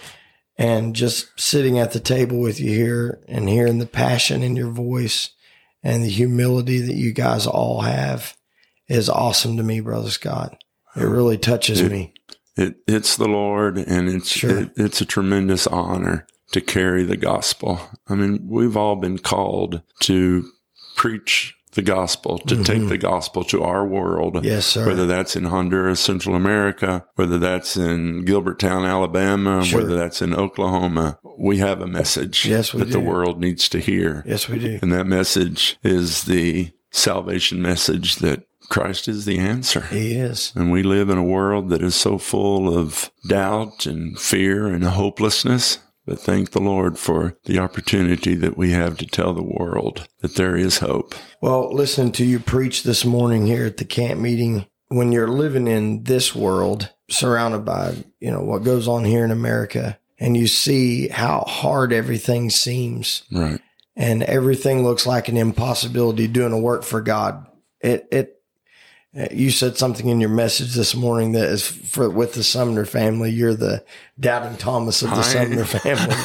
[0.58, 4.70] And just sitting at the table with you here and hearing the passion in your
[4.70, 5.30] voice
[5.82, 8.36] and the humility that you guys all have
[8.88, 10.56] is awesome to me, Brother Scott.
[10.94, 12.12] It really touches It- me.
[12.56, 14.58] It, it's the Lord, and it's Sure.
[14.60, 17.80] it, it's a tremendous honor to carry the gospel.
[18.08, 20.44] I mean, we've all been called to
[20.96, 24.34] preach the gospel, to take the gospel to our world.
[24.34, 24.44] Mm-hmm.
[24.44, 24.86] Yes, sir.
[24.86, 29.80] Whether that's in Honduras, Central America, whether that's in Gilbertown, Alabama, Sure.
[29.80, 34.22] whether that's in Oklahoma, we have a message Yes, that the world needs to hear.
[34.26, 34.78] Yes, we do.
[34.82, 39.82] And that message is the salvation message that Christ is the answer.
[39.82, 40.50] He is.
[40.56, 44.82] And we live in a world that is so full of doubt and fear and
[44.82, 45.76] hopelessness.
[46.06, 50.36] But thank the Lord for the opportunity that we have to tell the world that
[50.36, 51.14] there is hope.
[51.42, 55.66] Well, listening to you preach this morning here at the camp meeting, when you're living
[55.66, 60.46] in this world, surrounded by, you know, what goes on here in America, and you
[60.46, 63.60] see how hard everything seems Right.
[63.96, 67.46] and everything looks like an impossibility doing a work for God.
[67.82, 68.38] It, it,
[69.18, 72.86] Uh, you said something in your message this morning that is for with the Sumner
[72.86, 73.30] family.
[73.30, 73.84] You're the
[74.18, 76.16] doubting Thomas of the I- Sumner family.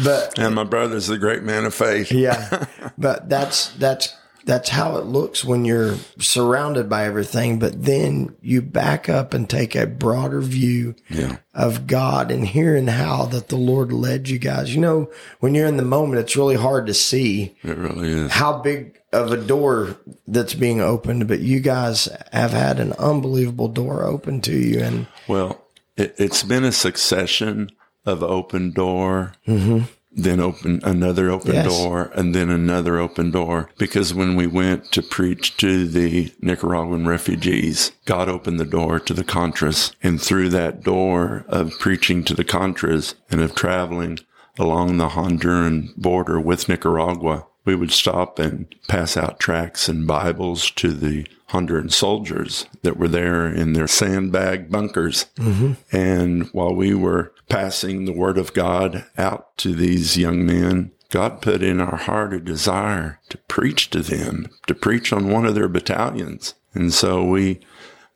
[0.04, 2.10] but And my brother's the great man of faith.
[2.10, 2.64] yeah,
[2.96, 7.58] but that's that's that's how it looks when you're surrounded by everything.
[7.58, 11.36] But then you back up and take a broader view Yeah.
[11.54, 14.74] of God and hearing how that the Lord led you guys.
[14.74, 18.32] You know, when you're in the moment, it's really hard to see It really is.
[18.32, 21.28] how big of a door that's being opened.
[21.28, 25.60] But you guys have had an unbelievable door open to you, and Well,
[25.96, 27.70] it, it's been a succession
[28.06, 29.84] of open door, mm-hmm.
[30.14, 31.66] Then open another open Yes.
[31.66, 33.70] door, and then another open door.
[33.78, 39.14] Because when we went to preach to the Nicaraguan refugees, God opened the door to
[39.14, 44.18] the Contras, and through that door of preaching to the Contras and of traveling
[44.58, 50.70] along the Honduran border with Nicaragua, we would stop and pass out tracts and Bibles
[50.72, 55.26] to the Honduran soldiers that were there in their sandbag bunkers.
[55.36, 55.72] Mm-hmm.
[55.94, 61.42] And while we were passing the word of God out to these young men, God
[61.42, 65.54] put in our heart a desire to preach to them, to preach on one of
[65.54, 66.54] their battalions.
[66.72, 67.60] And so we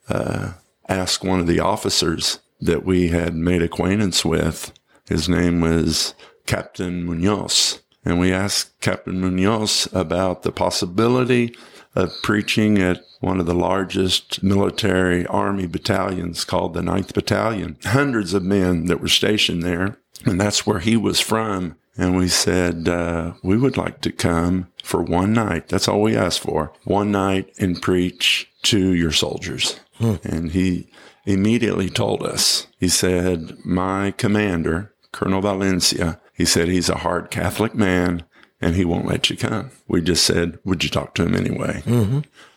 [0.08, 0.54] uh,
[0.88, 4.72] asked one of the officers that we had made acquaintance with.
[5.06, 6.14] His name was
[6.46, 7.82] Captain Munoz.
[8.06, 11.54] And we asked Captain Munoz about the possibility
[11.96, 17.78] of preaching at one of the largest military army battalions called the 9th Battalion.
[17.84, 19.96] Hundreds of men that were stationed there.
[20.24, 21.76] And that's where he was from.
[21.96, 25.68] And we said, uh, we would like to come for one night.
[25.68, 26.72] That's all we asked for.
[26.84, 29.80] One night and preach to your soldiers.
[30.22, 30.90] And he
[31.24, 37.74] immediately told us, he said, my commander, Colonel Valencia, he said he's a hard Catholic
[37.74, 38.24] man
[38.60, 39.70] and he won't let you come.
[39.86, 41.82] We just said, would you talk to him anyway?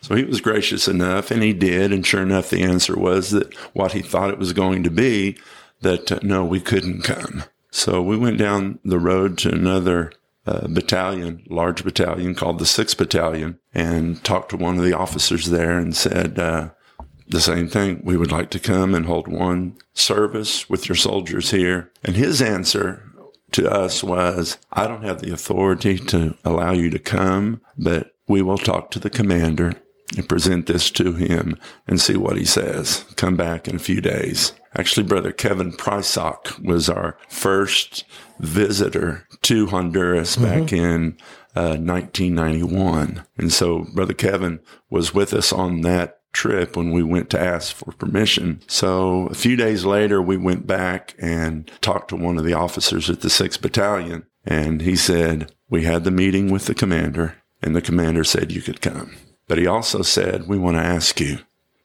[0.01, 1.91] So he was gracious enough and he did.
[1.91, 5.38] And sure enough, the answer was that what he thought it was going to be,
[5.81, 7.43] that uh, no, we couldn't come.
[7.71, 10.12] So we went down the road to another
[10.47, 15.47] uh, battalion, large battalion called the 6th Battalion, and talked to one of the officers
[15.47, 16.69] there and said, uh,
[17.27, 18.01] the same thing.
[18.03, 21.91] We would like to come and hold one service with your soldiers here.
[22.03, 23.08] And his answer
[23.53, 28.41] to us was, I don't have the authority to allow you to come, but we
[28.41, 29.73] will talk to the commander
[30.15, 31.57] and present this to him
[31.88, 33.05] and see what he says.
[33.15, 34.53] Come back in a few days.
[34.75, 38.05] Actually, Brother Kevin Prysock was our first
[38.39, 41.17] visitor to Honduras back in
[41.55, 43.25] uh, 1991.
[43.38, 44.59] And so Brother Kevin
[44.89, 48.61] was with us on that trip when we went to ask for permission.
[48.67, 53.09] So a few days later, we went back and talked to one of the officers
[53.09, 54.25] at the 6th Battalion.
[54.45, 58.61] And he said, we had the meeting with the commander and the commander said you
[58.61, 59.15] could come.
[59.47, 61.39] But he also said, we want to ask you,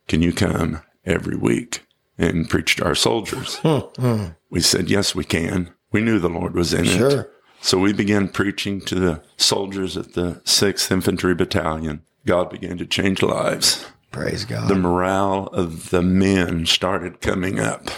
[0.06, 1.84] can you come every week
[2.18, 3.60] and preach to our soldiers?
[4.50, 5.72] we said, yes, we can.
[5.90, 7.30] We knew the Lord was in it.
[7.60, 12.02] So we began preaching to the soldiers at the 6th Infantry Battalion.
[12.26, 13.86] God began to change lives.
[14.14, 14.68] Praise God.
[14.68, 17.90] The morale of the men started coming up.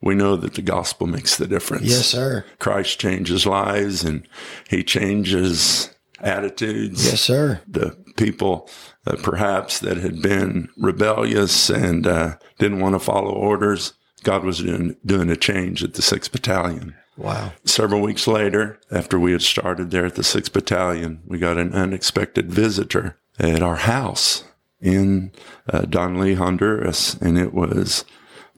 [0.00, 1.82] We know that the gospel makes the difference.
[1.86, 2.44] yes, sir.
[2.60, 4.26] Christ changes lives and
[4.70, 7.04] he changes attitudes.
[7.04, 7.60] Yes, sir.
[7.66, 8.70] The people
[9.04, 14.60] uh, perhaps that had been rebellious and uh, didn't want to follow orders, God was
[14.60, 16.94] doing, doing a change at the 6th Battalion.
[17.16, 17.52] Wow.
[17.64, 21.72] Several weeks later, after we had started there at the 6th Battalion, we got an
[21.72, 24.44] unexpected visitor at our house
[24.80, 25.32] in
[25.72, 28.04] uh, Danlí, Honduras, and it was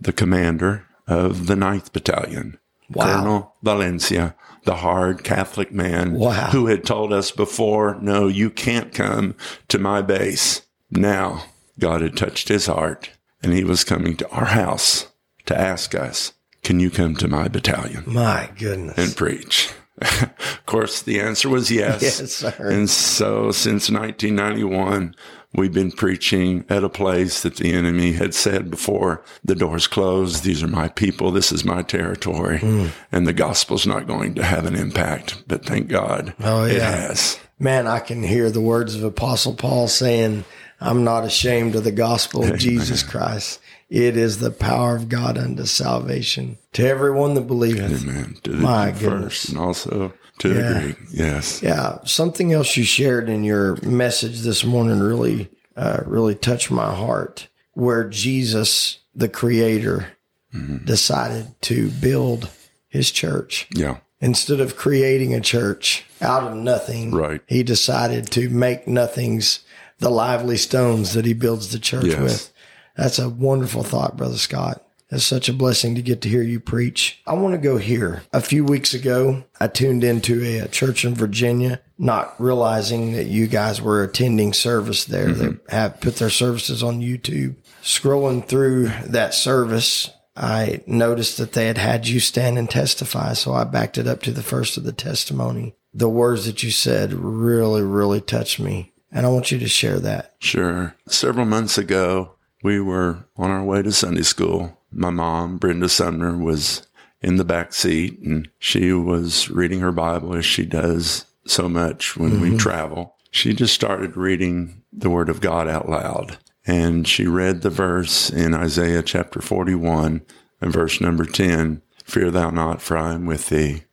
[0.00, 2.59] the commander of the 9th Battalion,
[2.92, 3.04] Wow.
[3.04, 6.50] Colonel Valencia, the hard Catholic man Wow.
[6.50, 9.35] who had told us before, no, you can't come
[9.68, 10.62] to my base.
[10.90, 11.44] Now,
[11.78, 13.11] God had touched his heart,
[13.42, 15.06] and he was coming to our house
[15.46, 18.02] to ask us, can you come to my battalion?
[18.06, 18.98] My goodness.
[18.98, 19.70] and preach.
[20.02, 22.02] of course, the answer was yes.
[22.02, 22.54] Yes, sir.
[22.59, 25.14] And so since 1991,
[25.54, 30.44] we've been preaching at a place that the enemy had said before the doors closed,
[30.44, 32.86] these are my people, this is my territory, Hmm.
[33.10, 35.42] and the gospel's not going to have an impact.
[35.48, 37.38] But thank God Oh, it has.
[37.58, 40.44] Man, I can hear the words of Apostle Paul saying,
[40.80, 43.60] I'm not ashamed of the gospel of Jesus Christ.
[43.90, 48.02] It is the power of God unto salvation to everyone that believeth.
[48.02, 48.36] Amen.
[48.44, 49.02] To the My goodness.
[49.02, 50.81] first and also to Yeah.
[50.83, 50.96] Greek.
[51.12, 51.62] Yes.
[51.62, 56.94] Yeah, something else you shared in your message this morning really, uh, really touched my
[56.94, 57.48] heart.
[57.74, 60.07] Where Jesus, the Creator,
[60.53, 60.85] Mm-hmm.
[60.85, 62.48] decided to build
[62.88, 63.98] His church Yeah.
[64.20, 67.12] instead of creating a church out of nothing.
[67.12, 67.40] Right.
[67.46, 69.61] He decided to make nothings
[70.00, 72.18] the lively stones that He builds the church Yes.
[72.20, 72.53] with.
[72.96, 74.83] That's a wonderful thought, Brother Scott.
[75.10, 77.20] It's such a blessing to get to hear you preach.
[77.26, 78.22] I want to go here.
[78.32, 83.26] A few weeks ago, I tuned into a, a church in Virginia, not realizing that
[83.26, 85.32] you guys were attending service there.
[85.32, 85.76] They mm-hmm.
[85.76, 87.56] have put their services on YouTube.
[87.82, 93.32] Scrolling through that service, I noticed that they had had you stand and testify.
[93.32, 95.74] So I backed it up to the first of the testimony.
[95.92, 98.92] The words that you said really, really touched me.
[99.10, 100.36] And I want you to share that.
[100.38, 100.94] Sure.
[101.08, 104.79] Several months ago, we were on our way to Sunday school.
[104.92, 106.87] My mom, Brenda Sumner, was
[107.22, 112.16] in the back seat and she was reading her Bible as she does so much
[112.16, 112.57] when we mm-hmm.
[112.57, 113.16] travel.
[113.30, 116.38] She just started reading the Word of God out loud.
[116.66, 120.22] And she read the verse in Isaiah chapter 41
[120.61, 123.84] and verse number 10 Fear thou not, for I am with thee.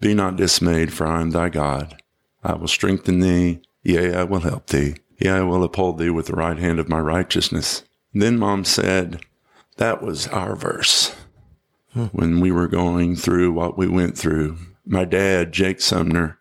[0.00, 2.02] Be not dismayed, for I am thy God.
[2.42, 3.60] I will strengthen thee.
[3.84, 4.96] Yea, I will help thee.
[5.18, 7.84] Yea, I will uphold thee with the right hand of my righteousness.
[8.12, 9.24] Then mom said,
[9.76, 11.14] that was our verse
[12.12, 14.56] when we were going through what we went through.
[14.86, 16.38] My dad, Jake Sumner,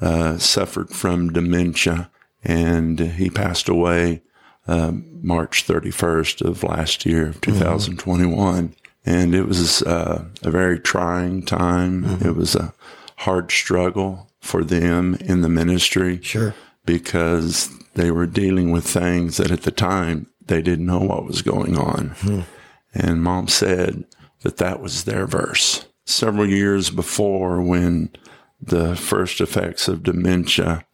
[0.00, 2.10] uh, suffered from dementia
[2.44, 4.22] and he passed away
[4.68, 8.74] um, March 31st of last year, of 2021.
[9.04, 12.04] And it was uh, a very trying time.
[12.24, 12.72] It was a
[13.18, 16.54] hard struggle for them in the ministry Sure.
[16.84, 21.42] because they were dealing with things that at the time they didn't know what was
[21.42, 22.14] going on.
[22.94, 24.04] And mom said
[24.42, 25.86] that that was their verse.
[26.04, 28.10] Several years before, when
[28.60, 30.84] the first effects of dementia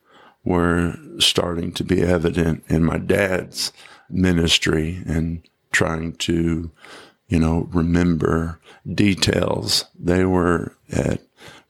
[0.44, 3.72] were starting to be evident in my dad's
[4.08, 5.42] ministry and
[5.72, 6.70] trying to,
[7.28, 8.60] you know, remember
[8.94, 11.20] details, they were at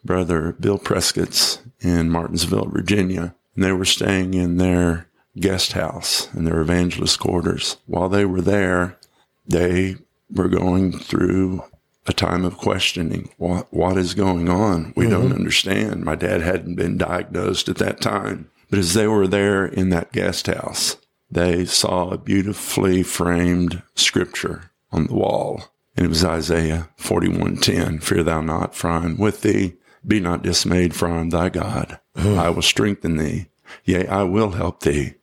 [0.05, 5.09] brother Bill Prescott's in Martinsville, Virginia, and they were staying in their
[5.39, 7.77] guest house in their evangelist quarters.
[7.87, 8.99] While they were there,
[9.47, 9.97] they
[10.31, 11.63] were going through
[12.07, 13.31] a time of questioning.
[13.37, 14.93] What, what is going on?
[14.97, 15.35] We don't mm-hmm.
[15.35, 16.05] understand.
[16.05, 18.51] My dad hadn't been diagnosed at that time.
[18.71, 20.97] But as they were there in that guest house,
[21.31, 25.63] they saw a beautifully framed scripture on the wall.
[25.97, 29.75] And it was Isaiah 41:10, Fear thou not, for I am with thee.
[30.07, 31.99] Be not dismayed, for I am thy God.
[32.15, 33.47] I will strengthen thee.
[33.85, 35.15] Yea, I will help thee.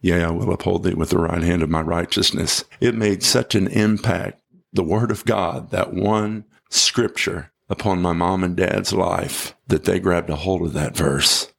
[0.00, 2.64] Yea, I will uphold thee with the right hand of my righteousness.
[2.80, 4.40] It made such an impact,
[4.74, 9.98] the word of God, that one scripture upon my mom and dad's life, that they
[9.98, 11.52] grabbed a hold of that verse.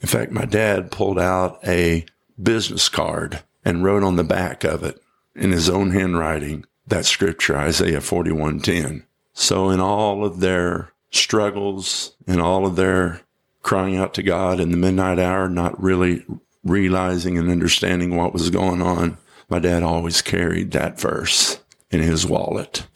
[0.00, 2.06] In fact, my dad pulled out a
[2.40, 5.00] business card and wrote on the back of it
[5.34, 9.04] in his own handwriting that scripture, Isaiah 41:10.
[9.34, 13.20] So in all of their struggles and all of their
[13.62, 16.24] crying out to God in the midnight hour, not really
[16.64, 21.61] realizing and understanding what was going on, my dad always carried that verse
[21.92, 22.86] in his wallet.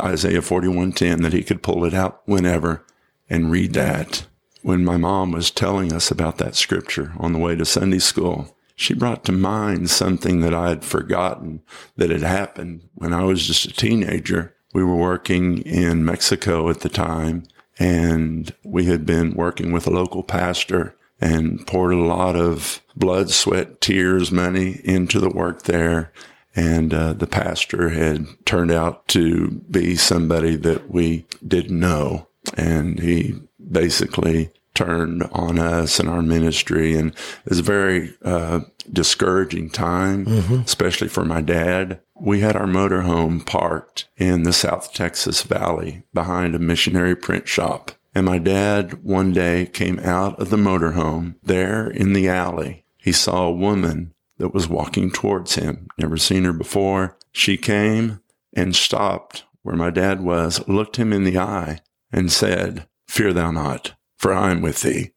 [0.00, 2.84] Isaiah 41:10 that he could pull it out whenever
[3.28, 4.26] and read that.
[4.62, 8.56] When my mom was telling us about that scripture on the way to Sunday school,
[8.74, 11.62] she brought to mind something that I had forgotten
[11.96, 14.54] that had happened when I was just a teenager.
[14.74, 17.44] We were working in Mexico at the time
[17.78, 23.30] and we had been working with a local pastor and poured a lot of blood,
[23.30, 26.12] sweat, tears, money into the work there.
[26.56, 32.28] And uh, the pastor had turned out to be somebody that we didn't know.
[32.56, 33.34] And he
[33.70, 36.94] basically turned on us and our ministry.
[36.96, 40.26] And it was a very uh, discouraging time,
[40.64, 42.00] especially for my dad.
[42.14, 47.90] We had our motorhome parked in the South Texas Valley behind a missionary print shop.
[48.14, 52.84] And my dad one day came out of the motorhome there in the alley.
[52.96, 55.88] He saw a woman that was walking towards him.
[55.98, 57.16] Never seen her before.
[57.32, 58.20] She came
[58.54, 61.80] and stopped where my dad was, looked him in the eye
[62.12, 65.10] and said, Fear thou not, for I am with thee.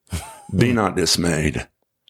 [0.55, 1.67] Be not dismayed,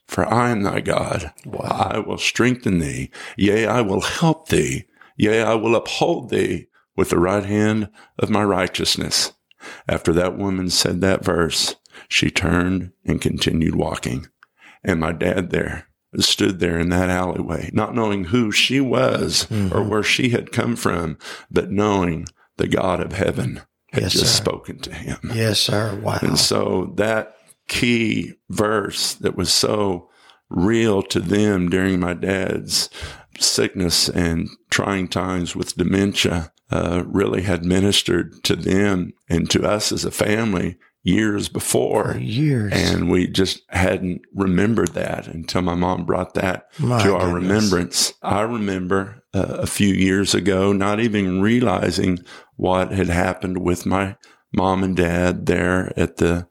[0.07, 1.33] for I am thy God.
[1.61, 3.11] I will strengthen thee.
[3.37, 4.85] Yea, I will help thee.
[5.17, 9.33] Yea, I will uphold thee with the right hand of my righteousness.
[9.87, 11.75] After that woman said that verse,
[12.07, 14.27] she turned and continued walking.
[14.83, 19.83] And my dad there stood there in that alleyway, not knowing who she was or
[19.83, 21.17] where she had come from,
[21.51, 22.25] but knowing
[22.57, 24.43] the God of heaven had Yes, just sir.
[24.43, 25.17] spoken to him.
[25.33, 25.99] Yes, sir.
[26.01, 26.17] Wow.
[26.21, 27.35] And so that
[27.67, 30.09] key verse that was so
[30.49, 32.89] real to them during my dad's
[33.39, 39.91] sickness and trying times with dementia uh, really had ministered to them and to us
[39.91, 40.77] as a family
[41.09, 42.13] years before.
[42.13, 42.73] For years.
[42.73, 47.43] And we just hadn't remembered that until my mom brought that My to our goodness.
[47.49, 48.13] remembrance.
[48.21, 52.19] I remember uh, a few years ago not even realizing
[52.55, 54.15] what had happened with my
[54.53, 56.47] mom and dad there at the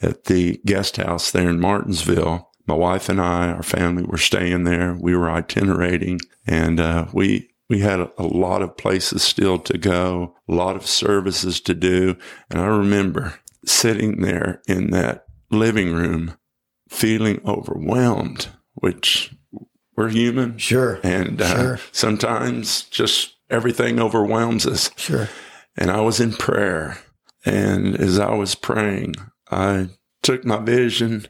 [0.00, 2.50] at the guest house there in Martinsville.
[2.66, 4.94] My wife and I, our family, were staying there.
[5.00, 9.78] We were itinerating, and uh, we we had a, a lot of places still to
[9.78, 12.16] go, a lot of services to do.
[12.50, 16.36] And I remember sitting there in that living room,
[16.88, 19.34] feeling overwhelmed, which
[19.96, 21.00] we're human, Sure.
[21.02, 21.80] and uh, Sure.
[21.92, 24.90] sometimes just everything overwhelms us.
[24.96, 25.28] Sure.
[25.76, 26.98] And I was in prayer.
[27.44, 29.14] And as I was praying,
[29.50, 29.88] I
[30.22, 31.26] took my vision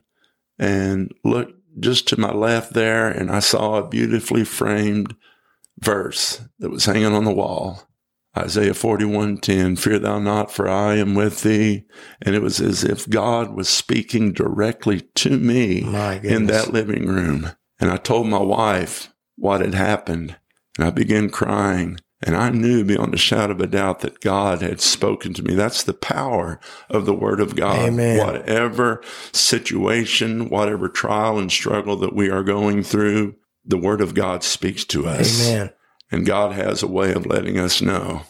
[0.59, 5.15] and looked just to my left there, and I saw a beautifully framed
[5.79, 7.88] verse that was hanging on the wall
[8.39, 11.85] Isaiah 41:10, fear thou not, for I am with thee.
[12.23, 15.79] And it was as if God was speaking directly to me
[16.23, 17.51] in that living room.
[17.81, 20.37] And I told my wife what had happened,
[20.77, 22.01] and I began crying.
[22.21, 25.55] And I knew beyond a shadow of a doubt that God had spoken to me.
[25.55, 26.59] That's the power
[26.91, 27.91] of the Word of God.
[27.91, 28.19] Amen.
[28.19, 34.43] Whatever situation, whatever trial and struggle that we are going through, the Word of God
[34.43, 35.41] speaks to us.
[35.47, 35.71] Amen.
[36.11, 38.23] And God has a way of letting us know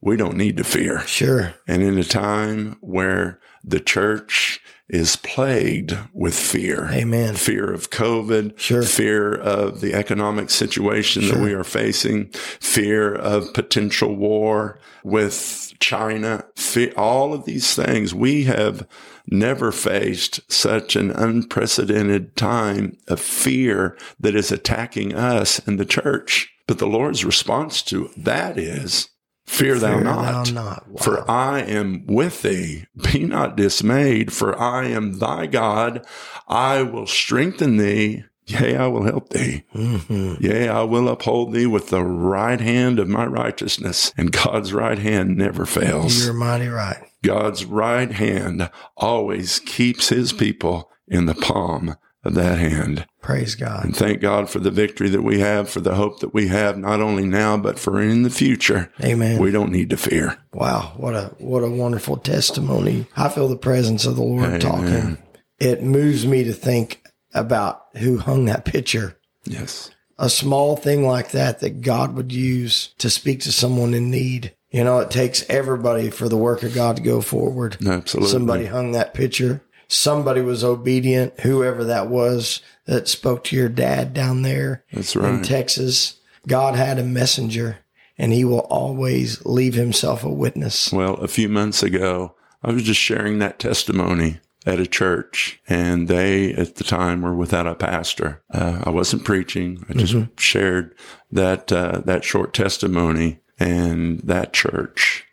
[0.00, 1.00] we don't need to fear.
[1.06, 1.54] Sure.
[1.66, 7.34] And in a time where the church is plagued with fear, Amen.
[7.34, 8.82] fear of COVID, Sure.
[8.82, 12.26] fear of the economic situation that we are facing,
[12.60, 18.86] fear of potential war with China, fe- all of these things, we have
[19.26, 26.51] never faced such an unprecedented time of fear that is attacking us in the church.
[26.72, 29.10] But the Lord's response to that is,
[29.44, 30.88] Fear, thou Fear not, thou not.
[30.88, 30.96] Wow.
[31.02, 32.86] for I am with thee.
[33.12, 36.02] Be not dismayed, for I am thy God.
[36.48, 38.24] I will strengthen thee.
[38.46, 39.64] Yea, I will help thee.
[39.74, 40.40] Mhm.
[40.40, 44.14] Yea, I will uphold thee with the right hand of my righteousness.
[44.16, 46.24] And God's right hand never fails.
[46.24, 47.04] You're mighty right.
[47.22, 53.06] God's right hand always keeps his people in the palm of that hand.
[53.20, 53.84] Praise God.
[53.84, 56.78] And thank God for the victory that we have, for the hope that we have,
[56.78, 58.92] not only now, but for in the future.
[59.02, 59.40] Amen.
[59.40, 60.38] We don't need to fear.
[60.52, 63.06] Wow, what a what a wonderful testimony.
[63.16, 65.18] I feel the presence of the Lord talking.
[65.58, 67.02] It moves me to think
[67.34, 69.16] about who hung that picture.
[69.44, 69.90] Yes.
[70.18, 74.54] A small thing like that that God would use to speak to someone in need.
[74.70, 77.76] You know, it takes everybody for the work of God to go forward.
[77.86, 78.30] Absolutely.
[78.30, 79.62] Somebody hung that picture.
[79.92, 85.42] Somebody was obedient, whoever that was that spoke to your dad down there That's in.
[85.42, 86.18] Texas.
[86.46, 87.78] God had a messenger
[88.18, 90.92] and he will always leave himself a witness.
[90.92, 96.06] Well, a few months ago, I was just sharing that testimony at a church, and
[96.06, 98.42] they at the time were without a pastor.
[98.52, 100.94] Uh, I wasn't preaching; I just shared
[101.32, 105.26] that uh, that short testimony, and that church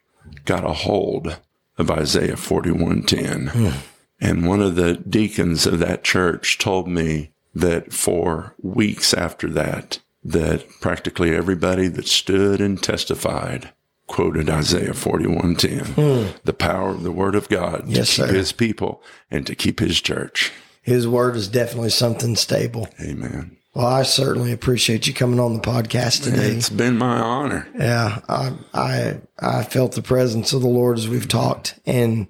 [0.45, 1.38] got a hold
[1.78, 3.74] of Isaiah forty one ten.
[4.22, 9.99] And one of the deacons of that church told me that for weeks after that,
[10.24, 13.72] that practically everybody that stood and testified
[14.07, 16.38] quoted Isaiah 41:10, hmm.
[16.43, 18.36] the power of the word of God Yes, to keep sir.
[18.36, 19.01] his people
[19.32, 20.51] and to keep his church.
[20.82, 22.89] His word is definitely something stable.
[22.99, 23.57] Amen.
[23.76, 26.49] Well, I certainly appreciate you coming on the podcast today.
[26.49, 27.67] It's been my honor.
[27.78, 32.28] Yeah, I, I I felt the presence of the Lord as we've talked, and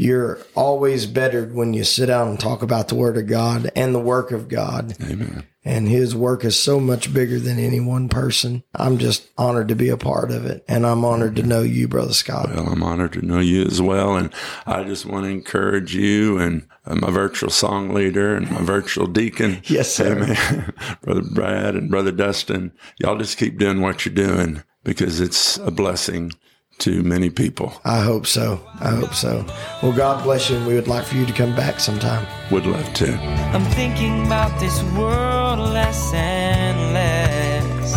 [0.00, 3.94] you're always bettered when you sit down and talk about the Word of God and
[3.94, 4.94] the work of God.
[5.02, 5.46] Amen.
[5.62, 8.64] And His work is so much bigger than any one person.
[8.74, 11.86] I'm just honored to be a part of it, and I'm honored to know you,
[11.86, 12.48] Brother Scott.
[12.48, 14.16] Well, I'm honored to know you as well.
[14.16, 14.32] And
[14.64, 19.06] I just want to encourage you and uh, my virtual song leader and my virtual
[19.06, 19.60] deacon.
[19.64, 20.16] Yes, sir.
[20.16, 20.72] Amen.
[21.02, 22.72] Brother Brad and Brother Dustin.
[22.98, 26.32] Y'all just keep doing what you're doing because it's a blessing
[26.80, 27.72] to many people.
[27.84, 28.60] I hope so.
[28.80, 29.44] I hope so.
[29.82, 32.26] Well, God bless you, and we would like for you to come back sometime.
[32.50, 33.14] Would love to.
[33.14, 37.92] I'm thinking about this world less and less.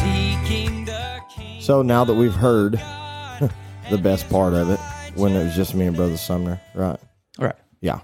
[0.00, 1.60] Seeking the king.
[1.60, 2.72] So now that we've heard
[3.90, 4.80] the best part of it,
[5.14, 7.00] when it was just me and Brother Sumner, right?
[7.38, 7.56] Right.
[7.80, 8.00] Yeah.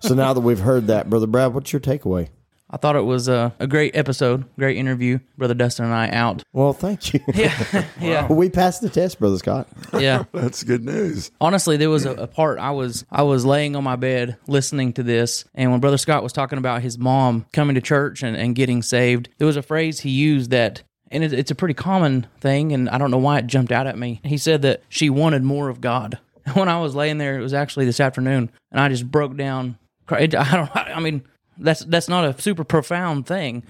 [0.00, 2.28] So now that we've heard that, Brother Brad, what's your takeaway?
[2.68, 5.20] I thought it was a, a great episode, great interview.
[5.38, 6.42] Brother Dustin and I out.
[6.52, 7.20] Well, thank you.
[7.34, 9.68] Yeah, yeah, we passed the test, Brother Scott.
[9.92, 10.24] yeah.
[10.32, 11.30] That's good news.
[11.40, 14.92] Honestly, there was a, a part I was I was laying on my bed listening
[14.94, 18.36] to this, and when Brother Scott was talking about his mom coming to church and,
[18.36, 21.74] and getting saved, there was a phrase he used that, and it, it's a pretty
[21.74, 24.20] common thing, and I don't know why it jumped out at me.
[24.24, 26.18] He said that she wanted more of God.
[26.54, 29.78] When I was laying there, it was actually this afternoon, and I just broke down.
[30.06, 30.70] cry- I don't.
[30.76, 31.22] I mean,
[31.58, 33.62] that's that's not a super profound thing,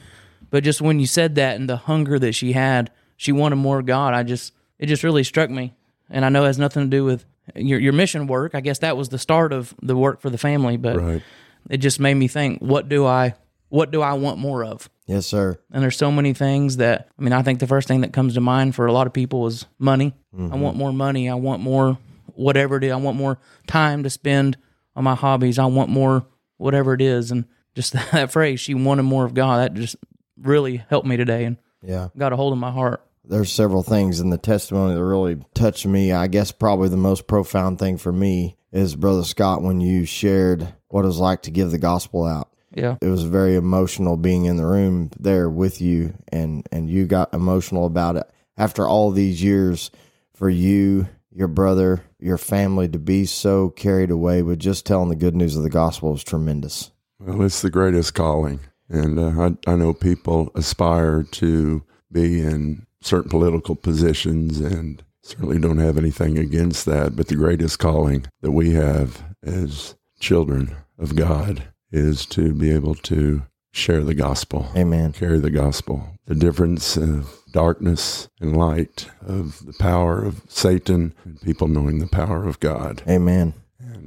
[0.50, 3.82] but just when you said that and the hunger that she had, she wanted more
[3.82, 4.14] God.
[4.14, 5.74] I just it just really struck me,
[6.10, 7.24] and I know it has nothing to do with
[7.54, 8.54] your your mission work.
[8.54, 11.22] I guess that was the start of the work for the family, but Right.
[11.70, 13.34] it just made me think: what do I
[13.68, 14.88] what do I want more of?
[15.06, 15.58] Yes, sir.
[15.70, 18.34] And there's so many things that I mean, I think the first thing that comes
[18.34, 20.14] to mind for a lot of people is money.
[20.32, 20.60] I mm-hmm.
[20.60, 21.28] want more money.
[21.28, 22.92] I want more whatever it is.
[22.92, 24.56] I want more time to spend
[24.94, 25.58] on my hobbies.
[25.58, 26.26] I want more
[26.58, 27.30] whatever it is.
[27.30, 27.44] And
[27.76, 29.94] just that phrase, she wanted more of God, that just
[30.36, 32.08] really helped me today and Yeah.
[32.18, 33.02] got a hold of my heart.
[33.24, 36.10] There's several things in the testimony that really touched me.
[36.12, 40.66] I guess probably the most profound thing for me is Brother Scott when you shared
[40.88, 42.48] what it was like to give the gospel out.
[42.72, 42.96] Yeah.
[43.00, 47.32] It was very emotional being in the room there with you and and you got
[47.32, 49.90] emotional about it after all these years
[50.34, 55.16] for you, your brother, your family to be so carried away with just telling the
[55.16, 56.90] good news of the gospel is tremendous.
[57.18, 58.60] Well, it's the greatest calling.
[58.88, 65.58] And uh, I, I know people aspire to be in certain political positions and certainly
[65.58, 67.16] don't have anything against that.
[67.16, 72.94] But the greatest calling that we have as children of God is to be able
[72.94, 73.42] to
[73.72, 75.12] share the gospel, Amen.
[75.12, 76.08] carry the gospel.
[76.24, 82.06] The difference of darkness and light, of the power of Satan, and people knowing the
[82.06, 83.54] power of God Amen.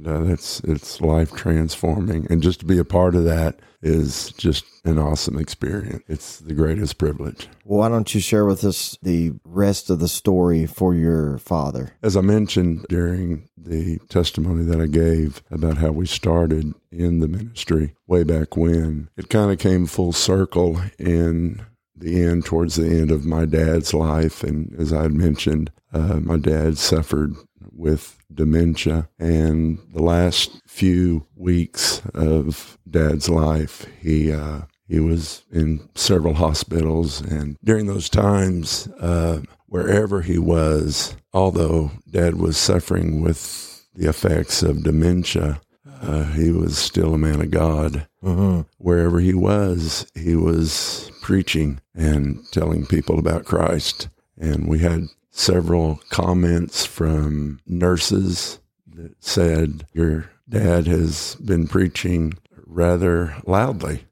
[0.04, 2.26] And uh, that's it's life transforming.
[2.30, 6.02] And just to be a part of that is just an awesome experience.
[6.06, 7.48] It's the greatest privilege.
[7.64, 11.94] Well, why don't you share with us the rest of the story for your father?
[12.02, 17.28] as i mentioned during the testimony that i gave about how we started in the
[17.28, 21.60] ministry way back when it kind of came full circle in
[22.00, 26.20] the end towards the end of my dad's life and as i had mentioned uh,
[26.20, 27.34] my dad suffered
[27.72, 29.08] with dementia.
[29.18, 37.20] And the last few weeks of dad's life, he, uh, he was in several hospitals.
[37.20, 44.62] And during those times, uh, wherever he was, although dad was suffering with the effects
[44.62, 45.60] of dementia,
[46.00, 48.06] uh, he was still a man of God.
[48.22, 48.62] Mm-hmm.
[48.78, 54.08] Wherever he was, he was preaching and telling people about Christ.
[54.38, 58.60] And we had several comments from nurses
[58.94, 62.34] that said, Your dad has been preaching
[62.66, 64.04] rather loudly.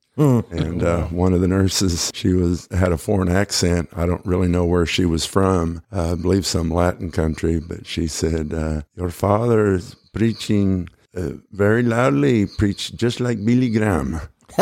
[0.51, 3.89] And uh, one of the nurses, she was had a foreign accent.
[3.95, 5.80] I don't really know where she was from.
[5.93, 11.33] Uh, I believe some Latin country, but she said, uh, "Your father is preaching uh,
[11.53, 14.21] very loudly, preached just like Billy Graham."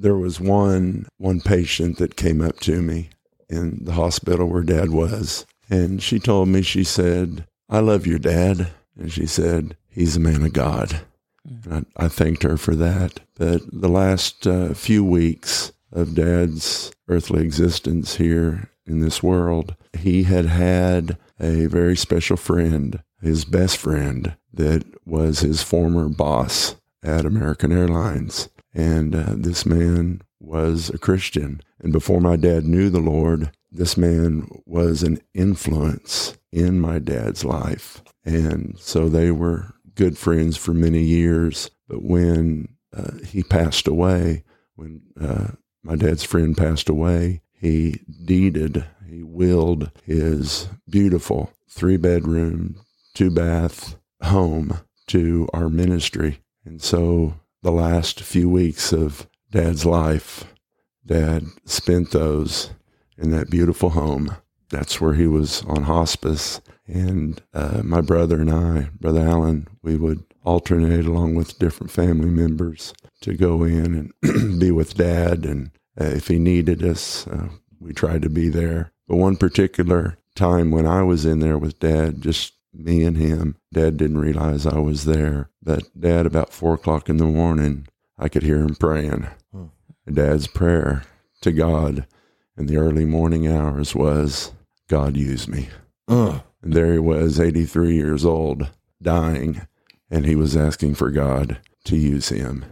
[0.00, 3.10] there was one one patient that came up to me
[3.48, 8.18] in the hospital where dad was and she told me she said i love your
[8.18, 8.68] dad
[8.98, 11.02] and she said he's a man of god
[11.70, 17.42] I, I thanked her for that but the last uh, few weeks of dad's earthly
[17.42, 24.36] existence here in this world he had had a very special friend his best friend
[24.52, 31.60] that was his former boss at american airlines and uh, this man was a Christian.
[31.80, 37.44] And before my dad knew the Lord, this man was an influence in my dad's
[37.44, 38.02] life.
[38.24, 41.70] And so they were good friends for many years.
[41.88, 45.48] But when uh, he passed away, when uh,
[45.82, 52.76] my dad's friend passed away, he deeded, he willed his beautiful three bedroom,
[53.14, 56.40] two bath home to our ministry.
[56.64, 60.44] And so the last few weeks of dad's life,
[61.04, 62.70] dad spent those
[63.18, 64.36] in that beautiful home.
[64.70, 66.62] That's where he was on hospice.
[66.86, 72.30] And uh, my brother and I, Brother Allen, we would alternate along with different family
[72.30, 75.44] members to go in and be with dad.
[75.44, 75.72] And
[76.06, 77.48] if he needed us, uh,
[77.78, 78.92] we tried to be there.
[79.08, 83.56] But one particular time when I was in there with dad, just me and him.
[83.72, 87.88] Dad didn't realize I was there, but Dad, about four o'clock in the morning,
[88.18, 89.26] I could hear him praying.
[90.10, 91.02] Dad's prayer
[91.42, 92.06] to God
[92.56, 94.52] in the early morning hours was,
[94.88, 95.68] God use me.
[96.08, 98.68] Uh, And there he was, 83 years old,
[99.02, 99.62] dying,
[100.10, 102.64] and he was asking for God to use him.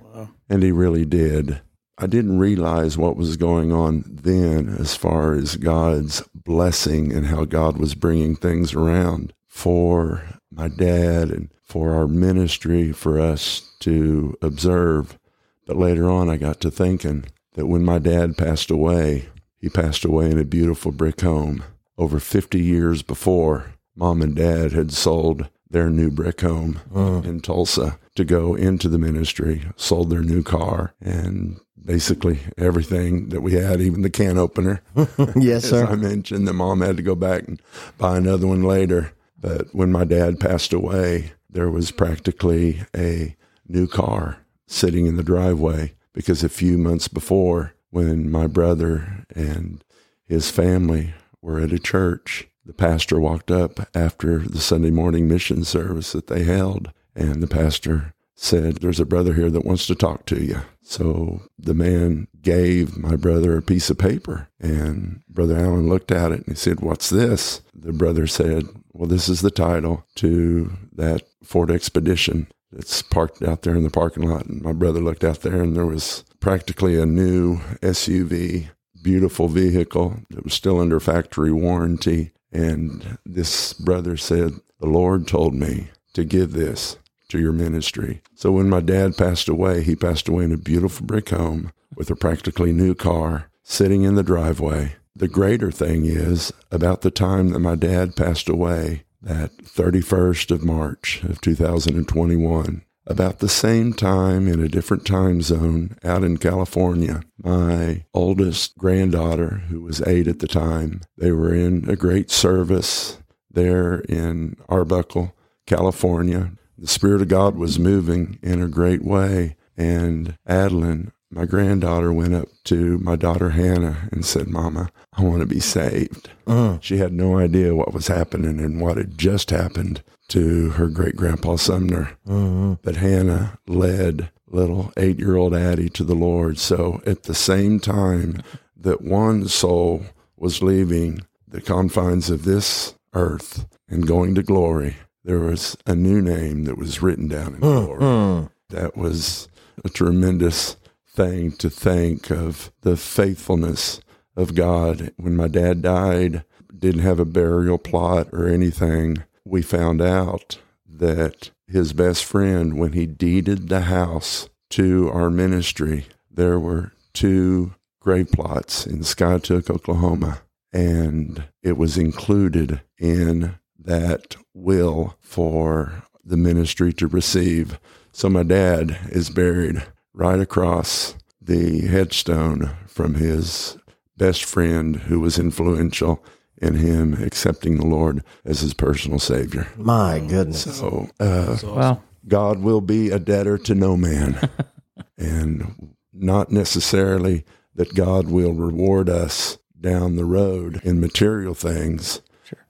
[0.49, 1.61] And he really did.
[2.01, 7.45] I didn't realize what was going on then as far as God's blessing and how
[7.45, 14.39] God was bringing things around for my dad and for our ministry for us to
[14.41, 15.19] observe.
[15.67, 19.29] But later on, I got to thinking that when my dad passed away,
[19.59, 21.65] he passed away in a beautiful brick home.
[21.99, 27.23] Over 50 years before, mom and dad had sold their new brick home uh.
[27.25, 33.41] in Tulsa to go into the ministry, sold their new car, and basically everything that
[33.41, 34.83] we had, even the can opener.
[35.37, 37.61] yes, As I mentioned, that mom had to go back and
[37.97, 39.13] buy another one later.
[39.41, 45.23] But when my dad passed away, there was practically a new car sitting in the
[45.23, 49.83] driveway because a few months before, when my brother and
[50.27, 55.65] his family were at a church, the pastor walked up after the Sunday morning mission
[55.65, 59.95] service that they held, and the pastor said, There's a brother here that wants to
[59.95, 60.61] talk to you.
[60.83, 66.31] So the man gave my brother a piece of paper, and Brother Allen looked at
[66.31, 67.63] it and he said, What's this?
[67.75, 73.63] The brother said, Well, this is the title to that Ford Expedition that's parked out
[73.63, 74.45] there in the parking lot.
[74.45, 78.69] And my brother looked out there, and there was practically a new SUV
[79.03, 82.33] beautiful vehicle that was still under factory warranty.
[82.53, 86.97] And this brother said, The Lord told me to give this
[87.29, 88.23] to your ministry.
[88.35, 92.11] So when my dad passed away, he passed away in a beautiful brick home with
[92.11, 94.97] a practically new car sitting in the driveway.
[95.15, 100.65] The greater thing is, about the time that my dad passed away, that 31st of
[100.65, 107.23] March of 2021, about the same time in a different time zone out in California,
[107.43, 113.19] my oldest granddaughter, who was eight at the time, they were in a great service
[113.51, 115.35] there in Arbuckle,
[115.67, 116.53] California.
[116.77, 119.57] The Spirit of God was moving in a great way.
[119.77, 125.41] And Adeline, my granddaughter, went up to my daughter Hannah and said, Mama, I want
[125.41, 126.31] to be saved.
[126.47, 126.79] Uh-huh.
[126.81, 131.17] She had no idea what was happening and what had just happened to her great
[131.17, 132.17] grandpa Sumner.
[132.27, 132.75] Mm-hmm.
[132.83, 136.59] But Hannah led little eight year old Addie to the Lord.
[136.59, 138.43] So at the same time
[138.77, 140.05] that one soul
[140.37, 146.21] was leaving the confines of this earth and going to glory, there was a new
[146.21, 148.01] name that was written down in glory.
[148.01, 148.47] Mm-hmm.
[148.75, 149.49] That was
[149.85, 150.77] a tremendous
[151.09, 154.01] thing to think of the faithfulness
[154.37, 155.13] of God.
[155.17, 156.45] When my dad died,
[156.79, 159.25] didn't have a burial plot or anything.
[159.49, 166.05] We found out that his best friend, when he deeded the house to our ministry,
[166.31, 175.17] there were two grave plots in Skiatook, Oklahoma, and it was included in that will
[175.23, 177.81] for the ministry to receive.
[178.13, 179.83] So my dad is buried
[180.13, 183.79] right across the headstone from his
[184.15, 186.23] best friend who was influential
[186.61, 189.69] in him accepting the Lord as his personal savior.
[189.77, 190.77] My goodness.
[190.79, 192.03] So uh, Wow.
[192.27, 194.51] God will be a debtor to no man,
[195.19, 197.45] and not necessarily
[197.75, 202.21] that God will reward us down the road in material things.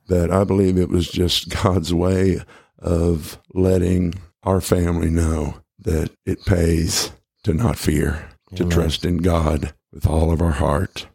[0.06, 2.42] But I believe it was just God's way
[2.78, 7.10] of letting our family know that it pays
[7.44, 11.06] to not fear, to trust in God with all of our heart.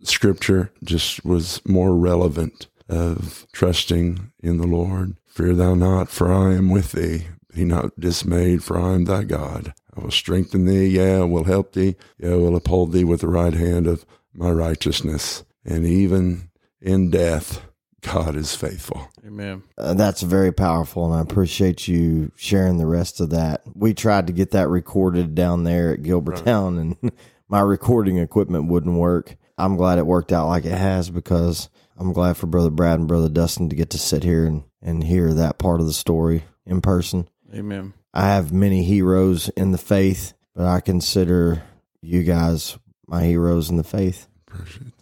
[0.00, 5.16] That scripture just was more relevant of trusting in the Lord.
[5.26, 7.26] Fear thou not, for I am with thee.
[7.54, 9.72] Be not dismayed, for I am thy God.
[9.96, 13.20] I will strengthen thee, yea, I will help thee, yea, I will uphold thee with
[13.20, 15.44] the right hand of my righteousness.
[15.64, 17.62] And even in death,
[18.00, 19.08] God is faithful.
[19.26, 19.62] Amen.
[19.76, 23.62] Uh, that's very powerful, and I appreciate you sharing the rest of that.
[23.74, 27.12] We tried to get that recorded down there at Gilbertown, and
[27.48, 29.36] my recording equipment wouldn't work.
[29.58, 33.08] I'm glad it worked out like it has because I'm glad for Brother Brad and
[33.08, 36.44] Brother Dustin to get to sit here and, and hear that part of the story
[36.64, 37.28] in person.
[37.52, 37.92] Amen.
[38.14, 41.62] I have many heroes in the faith, but I consider
[42.00, 44.28] you guys my heroes in the faith.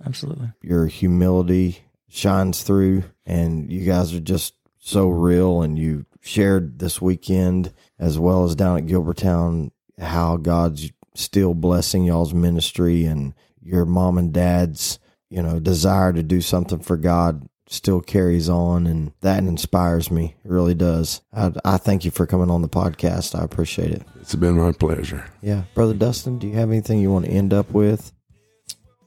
[0.05, 0.53] Absolutely.
[0.63, 5.63] Your humility shines through, and you guys are just so real.
[5.63, 12.05] And you shared this weekend, as well as down at Gilbertown, how God's still blessing
[12.05, 13.35] y'all's ministry and
[13.67, 14.99] your mom and dad's,
[15.29, 20.37] you know, desire to do something for God still carries on and that inspires me.
[20.45, 21.21] It really does.
[21.33, 23.39] I, I thank you for coming on the podcast.
[23.39, 24.03] I appreciate it.
[24.21, 25.29] It's been my pleasure.
[25.43, 25.65] yeah.
[25.75, 28.13] Brother dustin do you have anything you want to end up with?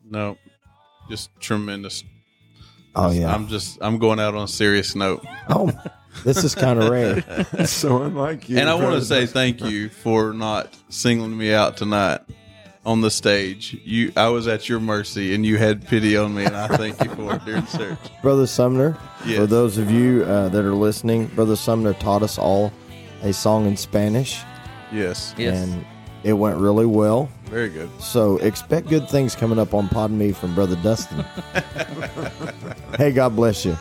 [0.03, 0.38] No,
[1.10, 2.03] just tremendous.
[2.95, 3.34] oh yeah.
[3.34, 5.72] I'm just I'm going out on a serious note, oh
[6.24, 7.24] this is kind of rare.
[7.66, 8.57] So unlike you.
[8.57, 12.22] and I want to say thank you for not singling me out tonight
[12.86, 13.77] on the stage.
[13.84, 17.03] You, I was at your mercy, and you had pity on me, and I thank
[17.03, 17.97] you for it during church.
[18.21, 19.38] Brother Sumner, Yes.
[19.38, 22.71] for those of you uh, that are listening, Brother Sumner taught us all
[23.21, 24.41] a song in Spanish,
[24.91, 25.57] Yes, Yes.
[25.67, 25.86] and
[26.23, 27.30] it went really well.
[27.45, 27.89] very good.
[28.01, 31.23] So expect good things coming up on Pod Me from Brother Dustin.
[32.97, 33.75] hey, God bless you.